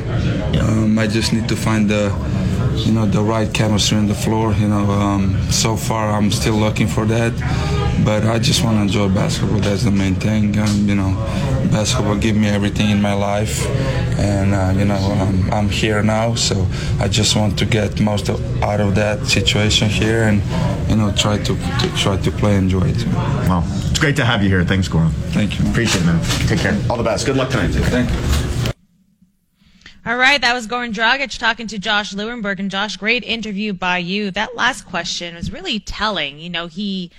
[0.59, 2.05] Um, I just need to find the,
[2.85, 4.53] you know, the right chemistry on the floor.
[4.53, 7.33] You know, um, so far I'm still looking for that
[8.03, 9.59] but I just want to enjoy basketball.
[9.59, 10.57] That's the main thing.
[10.57, 11.13] Um, you know,
[11.71, 13.65] basketball give me everything in my life,
[14.19, 16.67] and uh, you know I'm, I'm, here now, so
[16.99, 20.41] I just want to get most of, out of that situation here, and
[20.89, 23.05] you know try to, to try to play, enjoy it.
[23.47, 24.63] Well, it's great to have you here.
[24.63, 25.11] Thanks, Goran.
[25.31, 25.63] Thank you.
[25.63, 25.71] Man.
[25.71, 26.23] Appreciate it, man.
[26.47, 26.79] Take care.
[26.89, 27.25] All the best.
[27.25, 27.73] Good luck tonight.
[27.73, 27.79] Too.
[27.79, 28.43] Thank you.
[30.05, 32.59] All right, that was Goran Dragic talking to Josh Lewenberg.
[32.59, 34.31] And Josh, great interview by you.
[34.31, 36.39] That last question was really telling.
[36.39, 37.09] You know, he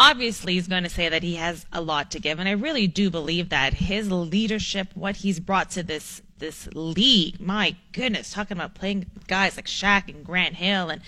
[0.00, 2.86] obviously he's going to say that he has a lot to give and i really
[2.86, 8.56] do believe that his leadership what he's brought to this this league my goodness talking
[8.56, 11.02] about playing guys like Shaq and Grant Hill and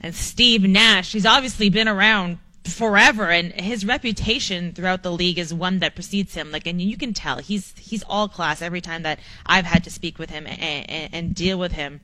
[0.00, 5.52] and Steve Nash he's obviously been around forever and his reputation throughout the league is
[5.52, 6.50] one that precedes him.
[6.50, 9.90] Like and you can tell he's he's all class every time that I've had to
[9.90, 12.00] speak with him and, and, and deal with him.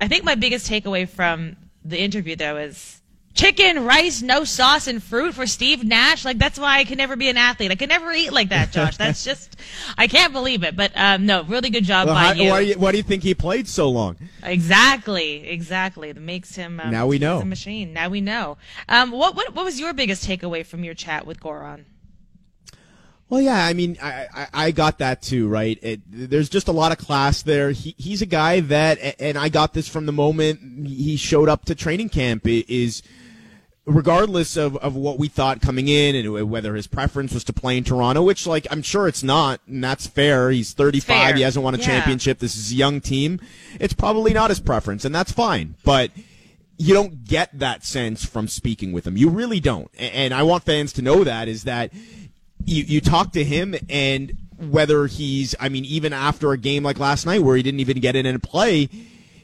[0.00, 3.00] I think my biggest takeaway from the interview though is
[3.34, 6.24] chicken, rice, no sauce, and fruit for Steve Nash.
[6.24, 7.70] Like that's why I can never be an athlete.
[7.70, 8.96] I can never eat like that, Josh.
[8.98, 9.56] That's just
[9.96, 10.76] I can't believe it.
[10.76, 12.50] But um, no, really good job well, by how, you.
[12.50, 14.16] Why, why, do you think he played so long?
[14.42, 16.12] Exactly, exactly.
[16.12, 17.92] That makes him um, now we know a machine.
[17.92, 18.58] Now we know.
[18.88, 21.84] Um, what what what was your biggest takeaway from your chat with Goran?
[23.30, 25.78] Well, yeah, I mean, I, I, I got that too, right?
[25.82, 27.72] It, there's just a lot of class there.
[27.72, 31.66] He, he's a guy that, and I got this from the moment he showed up
[31.66, 33.02] to training camp, is
[33.84, 37.76] regardless of, of what we thought coming in and whether his preference was to play
[37.76, 40.50] in Toronto, which like I'm sure it's not, and that's fair.
[40.50, 41.06] He's 35.
[41.06, 41.34] Fair.
[41.34, 41.84] He hasn't won a Yeah.
[41.84, 42.38] championship.
[42.38, 43.40] This is a young team.
[43.78, 45.74] It's probably not his preference, and that's fine.
[45.84, 46.12] But
[46.78, 49.16] you don't get that sense from speaking with him.
[49.16, 49.90] You really don't.
[49.98, 51.90] And I want fans to know that is that
[52.68, 56.98] you, you talk to him and whether he's, I mean, even after a game like
[56.98, 58.88] last night where he didn't even get in and play,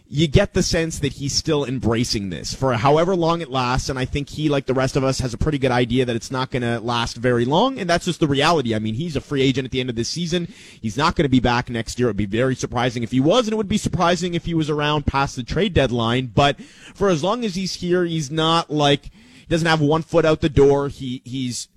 [0.07, 3.89] you get the sense that he's still embracing this for however long it lasts.
[3.89, 6.15] And I think he, like the rest of us, has a pretty good idea that
[6.15, 7.79] it's not going to last very long.
[7.79, 8.75] And that's just the reality.
[8.75, 10.53] I mean, he's a free agent at the end of this season.
[10.81, 12.09] He's not going to be back next year.
[12.09, 14.55] It would be very surprising if he was, and it would be surprising if he
[14.55, 16.27] was around past the trade deadline.
[16.27, 20.25] But for as long as he's here, he's not like, he doesn't have one foot
[20.25, 20.89] out the door.
[20.89, 21.69] He, he's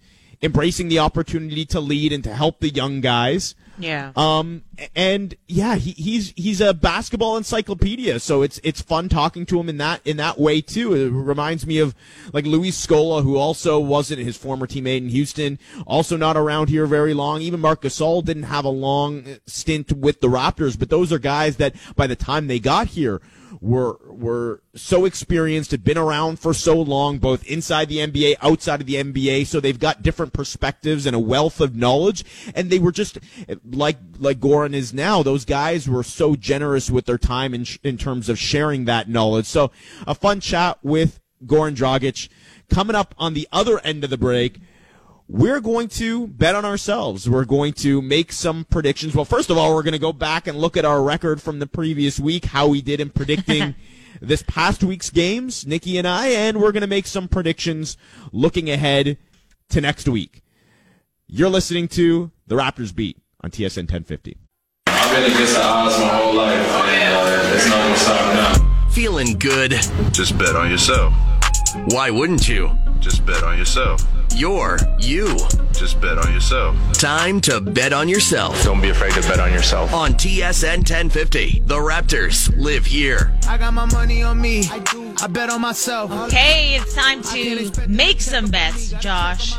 [0.42, 3.56] embracing the opportunity to lead and to help the young guys.
[3.80, 4.12] Yeah.
[4.16, 4.64] Um,
[4.96, 9.70] and yeah, he, he's he's a basketball encyclopedia, so it's it's fun talking to him
[9.70, 10.94] in that in that way too.
[10.94, 11.94] It reminds me of
[12.34, 16.88] like Luis Scola, who also wasn't his former teammate in Houston, also not around here
[16.88, 17.42] very long.
[17.42, 21.58] Even Marc Gasol didn't have a long stint with the Raptors, but those are guys
[21.58, 23.22] that by the time they got here
[23.62, 28.82] were were so experienced, had been around for so long, both inside the NBA, outside
[28.82, 29.48] of the NBA.
[29.48, 32.24] So they've got different perspectives and a wealth of knowledge.
[32.56, 33.18] And they were just
[33.66, 35.24] like like Goran is now.
[35.24, 39.46] Those guys were so generous with their time in in terms of sharing that knowledge.
[39.46, 39.72] So
[40.06, 42.30] a fun chat with Goran Dragic
[42.70, 44.60] coming up on the other end of the break
[45.28, 47.30] we're going to bet on ourselves.
[47.30, 49.14] We're going to make some predictions.
[49.14, 51.60] Well, first of all, we're going to go back and look at our record from
[51.60, 53.76] the previous week, how we did in predicting
[54.22, 57.98] this past week's games, Nikki and I, and we're going to make some predictions
[58.32, 59.18] looking ahead
[59.70, 60.44] to next week.
[61.28, 64.38] You're listening to the Raptors Beat on TSN 1050.
[64.88, 68.90] I've been against the odds my whole life, and uh, it's not gonna stop now.
[68.92, 69.72] Feeling good?
[70.14, 71.14] Just bet on yourself.
[71.90, 72.72] Why wouldn't you?
[73.00, 74.02] Just bet on yourself.
[74.36, 75.36] You're you.
[75.74, 76.76] Just bet on yourself.
[76.94, 78.64] Time to bet on yourself.
[78.64, 79.94] Don't be afraid to bet on yourself.
[79.94, 83.34] On TSN 1050, the Raptors live here.
[83.48, 84.68] I got my money on me.
[84.70, 85.14] I do.
[85.22, 86.12] I bet on myself.
[86.12, 89.56] Okay, it's time to make some bets, Josh.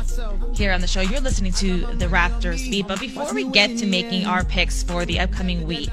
[0.55, 2.87] Here on the show, you're listening to the Raptors beat.
[2.87, 5.91] But before we get to making our picks for the upcoming week,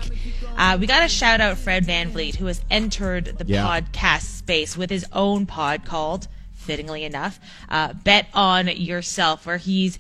[0.57, 3.65] uh, we got to shout out Fred VanVleet, who has entered the Yeah.
[3.65, 6.29] podcast space with his own pod called,
[6.67, 7.39] fittingly enough,
[7.69, 9.99] uh, Bet on Yourself, where he's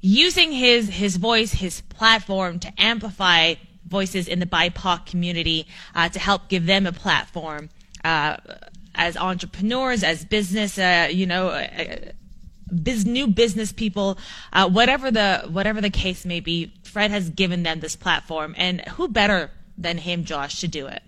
[0.00, 3.54] using his his voice, his platform to amplify
[3.86, 7.70] voices in the BIPOC community uh, to help give them a platform
[8.04, 8.36] uh,
[8.94, 11.48] as entrepreneurs, as business, uh, you know.
[11.48, 11.96] Uh,
[12.82, 14.18] biz, new business people,
[14.52, 18.80] uh, whatever the whatever the case may be, Fred has given them this platform, and
[18.96, 21.02] who better than him, Josh, to do it?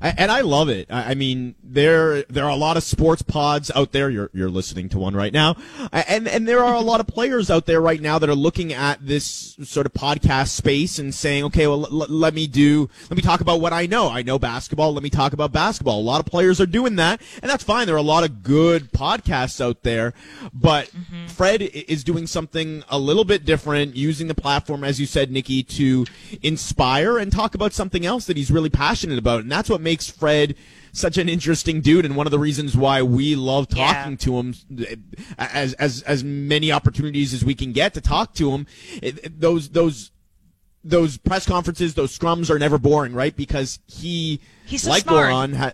[0.00, 0.86] And I love it.
[0.90, 4.10] I I mean, there there are a lot of sports pods out there.
[4.10, 5.56] You're you're listening to one right now,
[5.92, 8.72] and and there are a lot of players out there right now that are looking
[8.72, 13.16] at this sort of podcast space and saying, okay, well, l- let me do, let
[13.16, 14.08] me talk about what I know.
[14.08, 14.92] I know basketball.
[14.92, 16.00] Let me talk about basketball.
[16.00, 17.86] A lot of players are doing that, and that's fine.
[17.86, 20.12] There are a lot of good podcasts out there,
[20.52, 21.26] but mm-hmm.
[21.26, 25.62] Fred is doing something a little bit different, using the platform, as you said, Nikki,
[25.62, 26.04] to
[26.42, 30.10] inspire and talk about something else that he's really passionate about, and that's what makes
[30.10, 30.54] Fred
[30.92, 33.92] such an interesting dude, and one of the reasons why we love Yeah.
[33.92, 34.54] talking to him
[35.38, 38.66] as as as many opportunities as we can get to talk to him.
[39.38, 40.10] Those those
[40.82, 43.34] those press conferences, those scrums are never boring, right?
[43.36, 45.30] Because he, He's so like smart.
[45.32, 45.72] Goran, ha-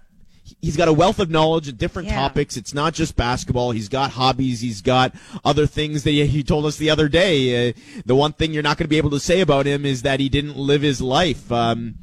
[0.62, 2.14] he's got a wealth of knowledge of different Yeah.
[2.16, 2.56] topics.
[2.56, 3.72] It's not just basketball.
[3.72, 4.60] He's got hobbies.
[4.62, 7.34] He's got other things that he, he told us the other day.
[7.68, 7.72] Uh,
[8.06, 10.18] the one thing you're not going to be able to say about him is that
[10.18, 11.52] he didn't live his life.
[11.52, 11.96] Um,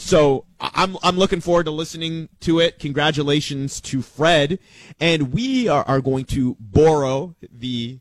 [0.00, 2.78] so I'm I'm looking forward to listening to it.
[2.78, 4.58] Congratulations to Fred,
[4.98, 8.00] and we are, are going to borrow the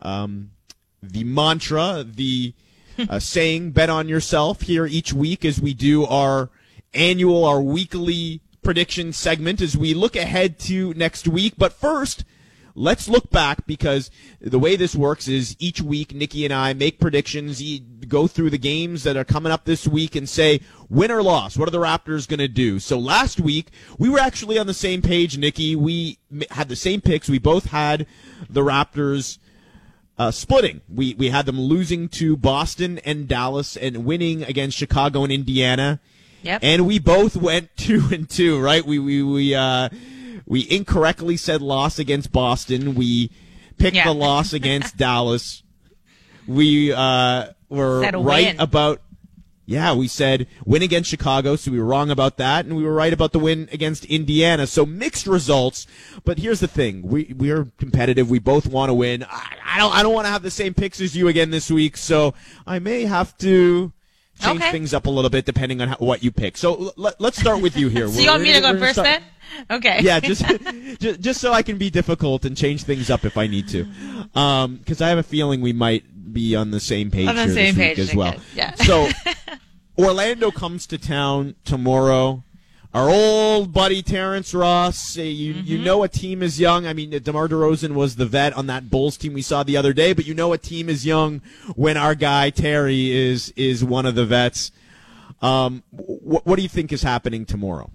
[0.00, 0.50] um,
[1.02, 2.54] the mantra, the
[3.08, 6.50] uh, saying "bet on yourself" here each week as we do our
[6.92, 11.54] annual, our weekly prediction segment as we look ahead to next week.
[11.56, 12.24] But first.
[12.74, 14.10] Let's look back because
[14.40, 17.62] the way this works is each week Nikki and I make predictions,
[18.08, 21.56] go through the games that are coming up this week and say win or loss.
[21.56, 22.78] What are the Raptors going to do?
[22.78, 23.68] So last week
[23.98, 25.76] we were actually on the same page, Nikki.
[25.76, 26.18] We
[26.50, 27.28] had the same picks.
[27.28, 28.06] We both had
[28.48, 29.38] the Raptors
[30.18, 30.82] uh, splitting.
[30.86, 35.98] We we had them losing to Boston and Dallas and winning against Chicago and Indiana.
[36.42, 36.60] Yep.
[36.62, 38.84] And we both went two and two, right?
[38.84, 39.88] We we we uh,
[40.50, 42.96] we incorrectly said loss against Boston.
[42.96, 43.30] We
[43.78, 44.04] picked Yeah.
[44.06, 45.62] the loss against Dallas.
[46.48, 48.56] We uh, were right win.
[48.58, 49.00] about
[49.64, 52.92] yeah, we said win against Chicago, so we were wrong about that, and we were
[52.92, 54.66] right about the win against Indiana.
[54.66, 55.86] So mixed results,
[56.24, 58.28] but here's the thing: we we are competitive.
[58.28, 59.22] We both want to win.
[59.22, 61.70] I, I don't I don't want to have the same picks as you again this
[61.70, 62.34] week, so
[62.66, 63.92] I may have to
[64.40, 64.70] change Okay.
[64.72, 66.56] things up a little bit depending on how, what you pick.
[66.56, 68.08] So l- let, let's start with you here.
[68.12, 69.22] So you want me to go We're first start- then?
[69.78, 70.00] Okay.
[70.02, 70.44] yeah, just,
[71.00, 73.86] just just so I can be difficult and change things up if I need to,
[74.34, 77.46] um, because I have a feeling we might be on the same page On the
[77.46, 78.34] here same page, as well.
[78.54, 78.74] yeah.
[78.74, 79.08] So
[79.98, 82.44] Orlando comes to town tomorrow.
[82.92, 85.16] Our old buddy Terrence Ross.
[85.16, 85.84] uh, You you Mm-hmm.
[85.84, 86.86] know a team is young.
[86.86, 89.92] I mean, DeMar DeRozan was the vet on that Bulls team we saw the other
[89.92, 91.40] day, but you know a team is young
[91.76, 94.72] when our guy Terry is is one of the vets.
[95.40, 97.90] Um, wh- what do you think is happening tomorrow?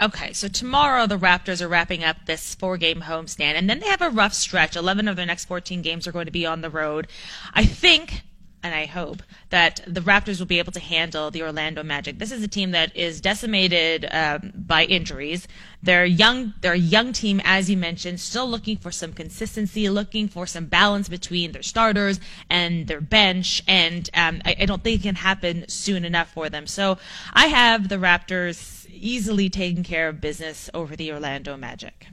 [0.00, 3.86] Okay, so tomorrow the Raptors are wrapping up this four game homestand, and then they
[3.88, 4.76] have a rough stretch.
[4.76, 7.08] 11 of their next 14 games are going to be on the road.
[7.54, 8.22] I think,
[8.62, 12.18] and I hope, that the Raptors will be able to handle the Orlando Magic.
[12.18, 15.46] This is a team that is decimated um, by injuries.
[15.82, 16.54] They're young.
[16.60, 20.66] They're a young team, as you mentioned, still looking for some consistency, looking for some
[20.66, 22.18] balance between their starters
[22.50, 26.48] and their bench, and um, I, I don't think it can happen soon enough for
[26.48, 26.66] them.
[26.66, 26.98] So
[27.32, 32.06] I have the Raptors easily taking care of business over the Orlando Magic.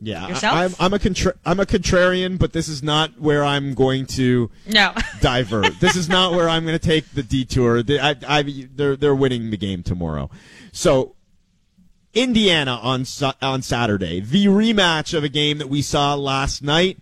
[0.00, 0.54] Yeah, I- Yourself?
[0.54, 4.50] I'm, I'm a contra- I'm a contrarian, but this is not where I'm going to
[4.66, 4.92] No.
[5.20, 5.80] divert.
[5.80, 7.82] this is not where I'm going to take the detour.
[7.82, 10.30] The- I, I, they're they're winning the game tomorrow.
[10.72, 11.14] So
[12.14, 13.04] Indiana on
[13.42, 16.98] on Saturday, the rematch of a game that we saw last night.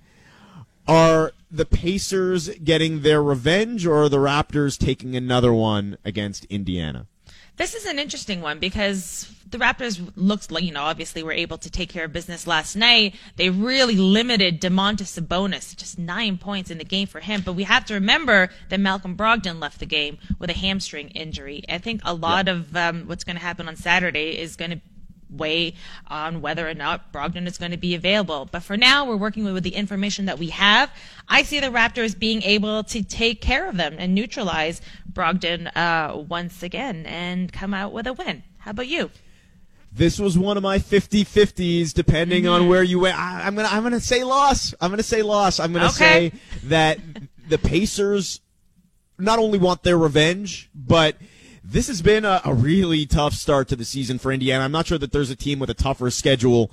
[0.88, 7.06] Are the Pacers getting their revenge, or are the Raptors taking another one against Indiana?
[7.56, 11.56] This is an interesting one because the Raptors looked like, you know, obviously were able
[11.58, 13.14] to take care of business last night.
[13.36, 17.42] They really limited Domantas Sabonis, just nine points in the game for him.
[17.44, 21.62] But we have to remember that Malcolm Brogdon left the game with a hamstring injury.
[21.68, 24.80] I think a lot of um, what's going to happen on Saturday is going to
[25.30, 25.74] weigh
[26.08, 28.48] on whether or not Brogdon is going to be available.
[28.50, 30.90] But for now, we're working with the information that we have.
[31.28, 34.80] I see the Raptors being able to take care of them and neutralize
[35.12, 38.42] Brogdon uh, once again and come out with a win.
[38.58, 39.10] How about you?
[39.92, 42.52] This was one of my 50-50s, depending Mm-hmm.
[42.52, 43.18] on where you went.
[43.18, 44.74] I, I'm gonna I'm gonna say loss.
[44.80, 45.58] I'm gonna say loss.
[45.58, 46.30] I'm gonna Okay.
[46.30, 46.32] say
[46.64, 46.98] that
[47.48, 48.40] the Pacers
[49.18, 51.16] not only want their revenge, but
[51.68, 54.64] this has been a, a really tough start to the season for Indiana.
[54.64, 56.70] I'm not sure that there's a team with a tougher schedule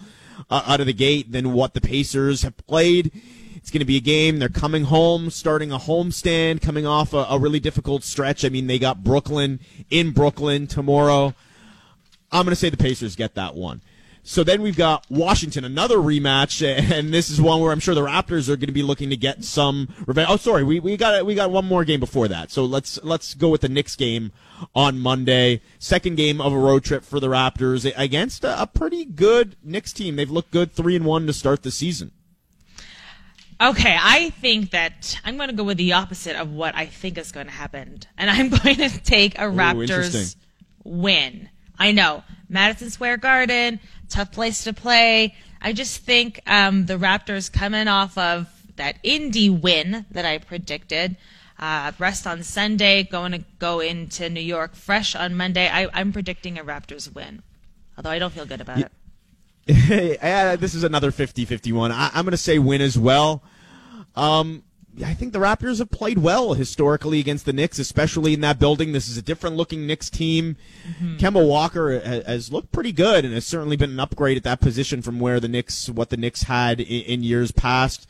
[0.49, 3.11] uh, out of the gate than what the Pacers have played.
[3.55, 4.37] It's going to be a game.
[4.37, 8.45] They're coming home, starting a homestand, coming off a, a really difficult stretch.
[8.45, 11.33] I mean, they got Brooklyn in Brooklyn tomorrow.
[12.31, 13.81] I'm going to say the Pacers get that one.
[14.21, 18.01] So then we've got Washington, another rematch, and this is one where I'm sure the
[18.01, 20.29] Raptors are going to be looking to get some revenge.
[20.29, 22.51] Oh, sorry, we, we got we got one more game before that.
[22.51, 24.31] So let's let's go with the Knicks game
[24.75, 25.61] on Monday.
[25.79, 29.93] Second game of a road trip for the Raptors against a, a pretty good Knicks
[29.93, 30.15] team.
[30.15, 32.11] They've looked good, three and one to start the season.
[33.61, 37.17] Okay, I think that I'm going to go with the opposite of what I think
[37.17, 37.99] is going to happen.
[38.17, 40.35] And I'm going to take a Raptors
[40.83, 41.49] win.
[41.77, 42.23] I know.
[42.49, 43.79] Madison Square Garden,
[44.09, 45.33] tough place to play.
[45.61, 51.17] I just think um, the Raptors coming off of that Indy win that I predicted.
[51.59, 55.69] Uh, rest on Sunday, going to go into New York fresh on Monday.
[55.69, 57.43] I, I'm predicting a Raptors win,
[57.95, 58.91] although I don't feel good about it.
[59.65, 61.89] Hey, uh, this is another 50-51.
[61.91, 63.41] I, I'm going to say win as well.
[64.13, 64.63] Um,
[65.03, 68.91] I think the Raptors have played well historically against the Knicks, especially in that building.
[68.91, 70.55] This is a different looking Knicks team.
[71.17, 74.61] Kemba Walker ha- has looked pretty good and has certainly been an upgrade at that
[74.61, 78.07] position from where the Knicks, what the Knicks had in years past.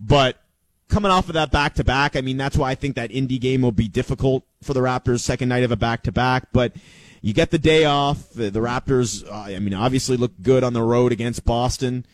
[0.00, 0.40] But
[0.88, 3.40] coming off of that back to back, I mean, that's why I think that indie
[3.40, 6.48] game will be difficult for the Raptors second night of a back to back.
[6.52, 6.72] But
[7.20, 8.30] you get the day off.
[8.30, 12.04] The, the Raptors, uh, I mean, obviously look good on the road against Boston.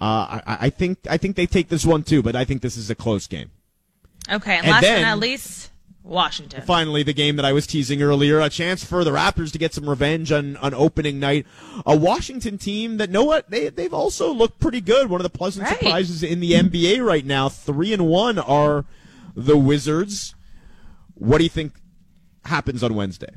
[0.00, 2.76] Uh, I, I think I think they take this one too, but I think this
[2.76, 3.50] is a close game.
[4.30, 5.70] Okay, and, last then- but not least,
[6.08, 6.62] Washington.
[6.62, 9.74] Finally, the game that I was teasing earlier, a chance for the Raptors to get
[9.74, 11.46] some revenge on, on opening night.
[11.86, 15.10] A Washington team that know what they they've also looked pretty good.
[15.10, 15.78] One of the pleasant Right.
[15.78, 17.48] surprises in the NBA right now.
[17.48, 18.84] Three and one are
[19.36, 20.34] the Wizards.
[21.14, 21.74] What do you think
[22.44, 23.34] happens on Wednesday?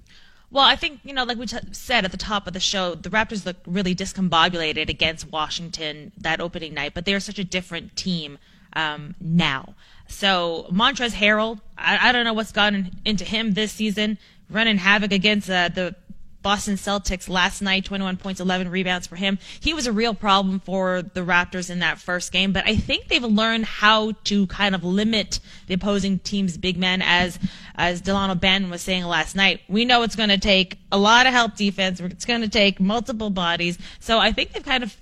[0.50, 2.94] Well, I think, you know, like we t- said at the top of the show,
[2.96, 7.96] the Raptors look really discombobulated against Washington that opening night, but they're such a different
[7.96, 8.38] team
[8.74, 9.76] um, now.
[10.12, 14.18] So, Montrezl Harrell, I, I don't know what's gotten into him this season,
[14.50, 15.96] running havoc against uh, the
[16.42, 19.38] Boston Celtics last night, 21 points, 11 rebounds for him.
[19.60, 23.08] He was a real problem for the Raptors in that first game, but I think
[23.08, 27.38] they've learned how to kind of limit the opposing team's big men as,
[27.76, 29.62] as Delano Banton was saying last night.
[29.68, 32.00] We know it's going to take a lot of help defense.
[32.00, 33.78] It's going to take multiple bodies.
[34.00, 34.96] So I think they've kind of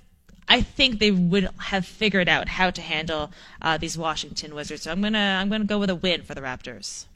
[0.50, 3.30] I think they would have figured out how to handle
[3.62, 4.82] uh, these Washington Wizards.
[4.82, 7.06] So I'm gonna I'm gonna go with a win for the Raptors.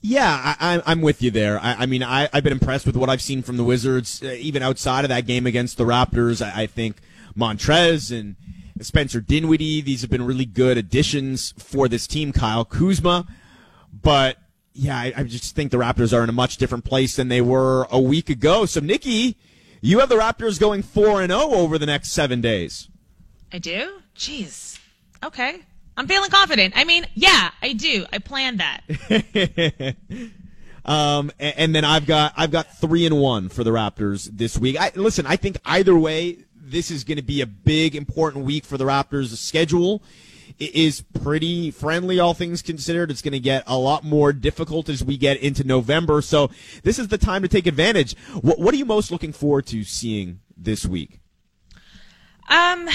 [0.00, 1.58] Yeah, I, I'm with you there.
[1.58, 4.26] I, I mean, I, I've been impressed with what I've seen from the Wizards, uh,
[4.38, 6.44] even outside of that game against the Raptors.
[6.44, 6.98] I, I think
[7.36, 8.36] Montrezl and
[8.80, 12.32] Spencer Dinwiddie, these have been really good additions for this team.
[12.32, 13.26] Kyle Kuzma,
[13.90, 14.36] but
[14.72, 17.40] yeah, I, I just think the Raptors are in a much different place than they
[17.40, 18.66] were a week ago.
[18.66, 19.36] So, Nikki,
[19.80, 22.88] you have the Raptors going 4 and 0 over the next 7 days.
[23.52, 24.00] I do?
[24.16, 24.78] Jeez.
[25.24, 25.60] Okay.
[25.96, 26.74] I'm feeling confident.
[26.76, 28.04] I mean, yeah, I do.
[28.12, 28.82] I planned that.
[30.84, 34.58] um, and, and, then I've got I've got three and one for the Raptors this
[34.58, 34.78] week.
[34.78, 38.64] I, listen, I think either way, this is going to be a big important week
[38.64, 39.34] for the Raptors.
[39.36, 40.02] Schedule
[40.58, 43.10] is pretty friendly, all things considered.
[43.10, 46.22] It's going to get a lot more difficult as we get into November.
[46.22, 46.50] So
[46.82, 48.16] this is the time to take advantage.
[48.40, 51.20] What, what are you most looking forward to seeing this week?
[52.48, 52.88] Um.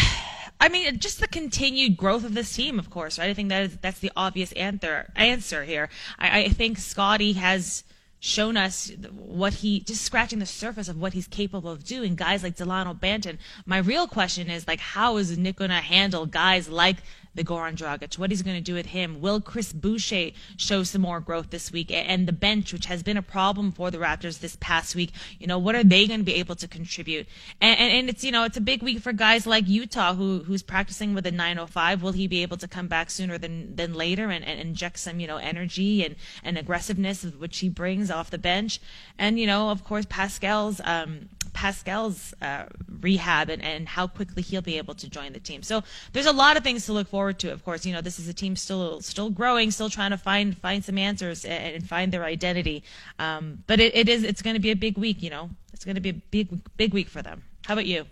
[0.64, 3.32] I mean, just the continued growth of this team, of course, right?
[3.32, 5.90] I think that is, that's the obvious answer answer here.
[6.20, 7.84] I, I think Scottie has
[8.20, 12.14] shown us what he just scratching the surface of what he's capable of doing.
[12.14, 13.40] Guys like Delano Banton.
[13.66, 16.98] My real question is like, how is Nick going to handle guys like
[17.34, 19.22] the Goran Dragic, what he's going to do with him.
[19.22, 21.92] Will Chris Boucher show some more growth this week?
[21.92, 25.48] And the bench, which has been a problem for the Raptors this past week, you
[25.48, 27.28] know, what are they going to be able to contribute?
[27.62, 30.40] And, and, and it's, you know, it's a big week for guys like Yuta who,
[30.40, 32.04] who's practicing with a 905.
[32.04, 35.20] Will he be able to come back sooner than, than later and, and inject some,
[35.20, 38.80] you know, energy and, and aggressiveness, which he brings off the bench?
[39.18, 42.66] And, you know, of course, Pascal's, um, Pascal's uh,
[43.02, 45.64] rehab and, and how quickly he'll be able to join the team.
[45.64, 47.52] So there's a lot of things to look forward to.
[47.52, 50.58] Of course, you know this is a team still still growing, still trying to find
[50.58, 52.84] find some answers and, and find their identity.
[53.20, 55.22] Um, but it, it is it's going to be a big week.
[55.22, 56.48] You know, it's going to be a big
[56.78, 57.44] big week for them.
[57.68, 58.06] How about you?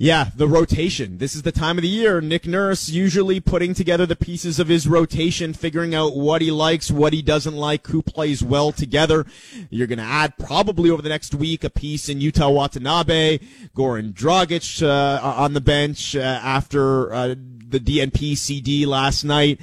[0.00, 1.18] Yeah, the rotation.
[1.18, 2.20] This is the time of the year.
[2.20, 6.88] Nick Nurse usually putting together the pieces of his rotation, figuring out what he likes,
[6.88, 9.26] what he doesn't like, who plays well together.
[9.70, 13.38] You're going to add probably over the next week a piece in Yuta Watanabe,
[13.74, 17.28] Goran Dragic uh, on the bench uh, after uh,
[17.68, 19.60] the DNP CD last night.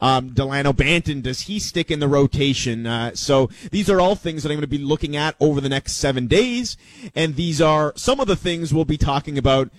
[0.00, 2.86] Um, Delano Banton, does he stick in the rotation?
[2.86, 5.68] Uh, so these are all things that I'm going to be looking at over the
[5.68, 6.76] next seven days.
[7.14, 9.70] And these are some of the things we'll be talking about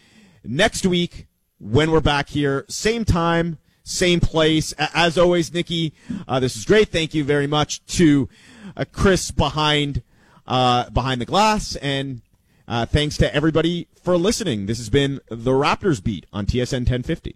[0.43, 1.28] next week
[1.60, 2.66] when we're back here.
[2.68, 4.74] Same time, same place.
[4.78, 5.93] As always, Nikki,
[6.28, 6.89] uh, this is great.
[6.89, 8.30] Thank you very much to
[8.76, 10.03] uh, Chris behind,
[10.45, 11.76] uh, behind the glass.
[11.78, 12.22] And
[12.68, 14.66] uh, thanks to everybody for listening.
[14.66, 17.36] This has been the Raptors Beat on TSN 1050.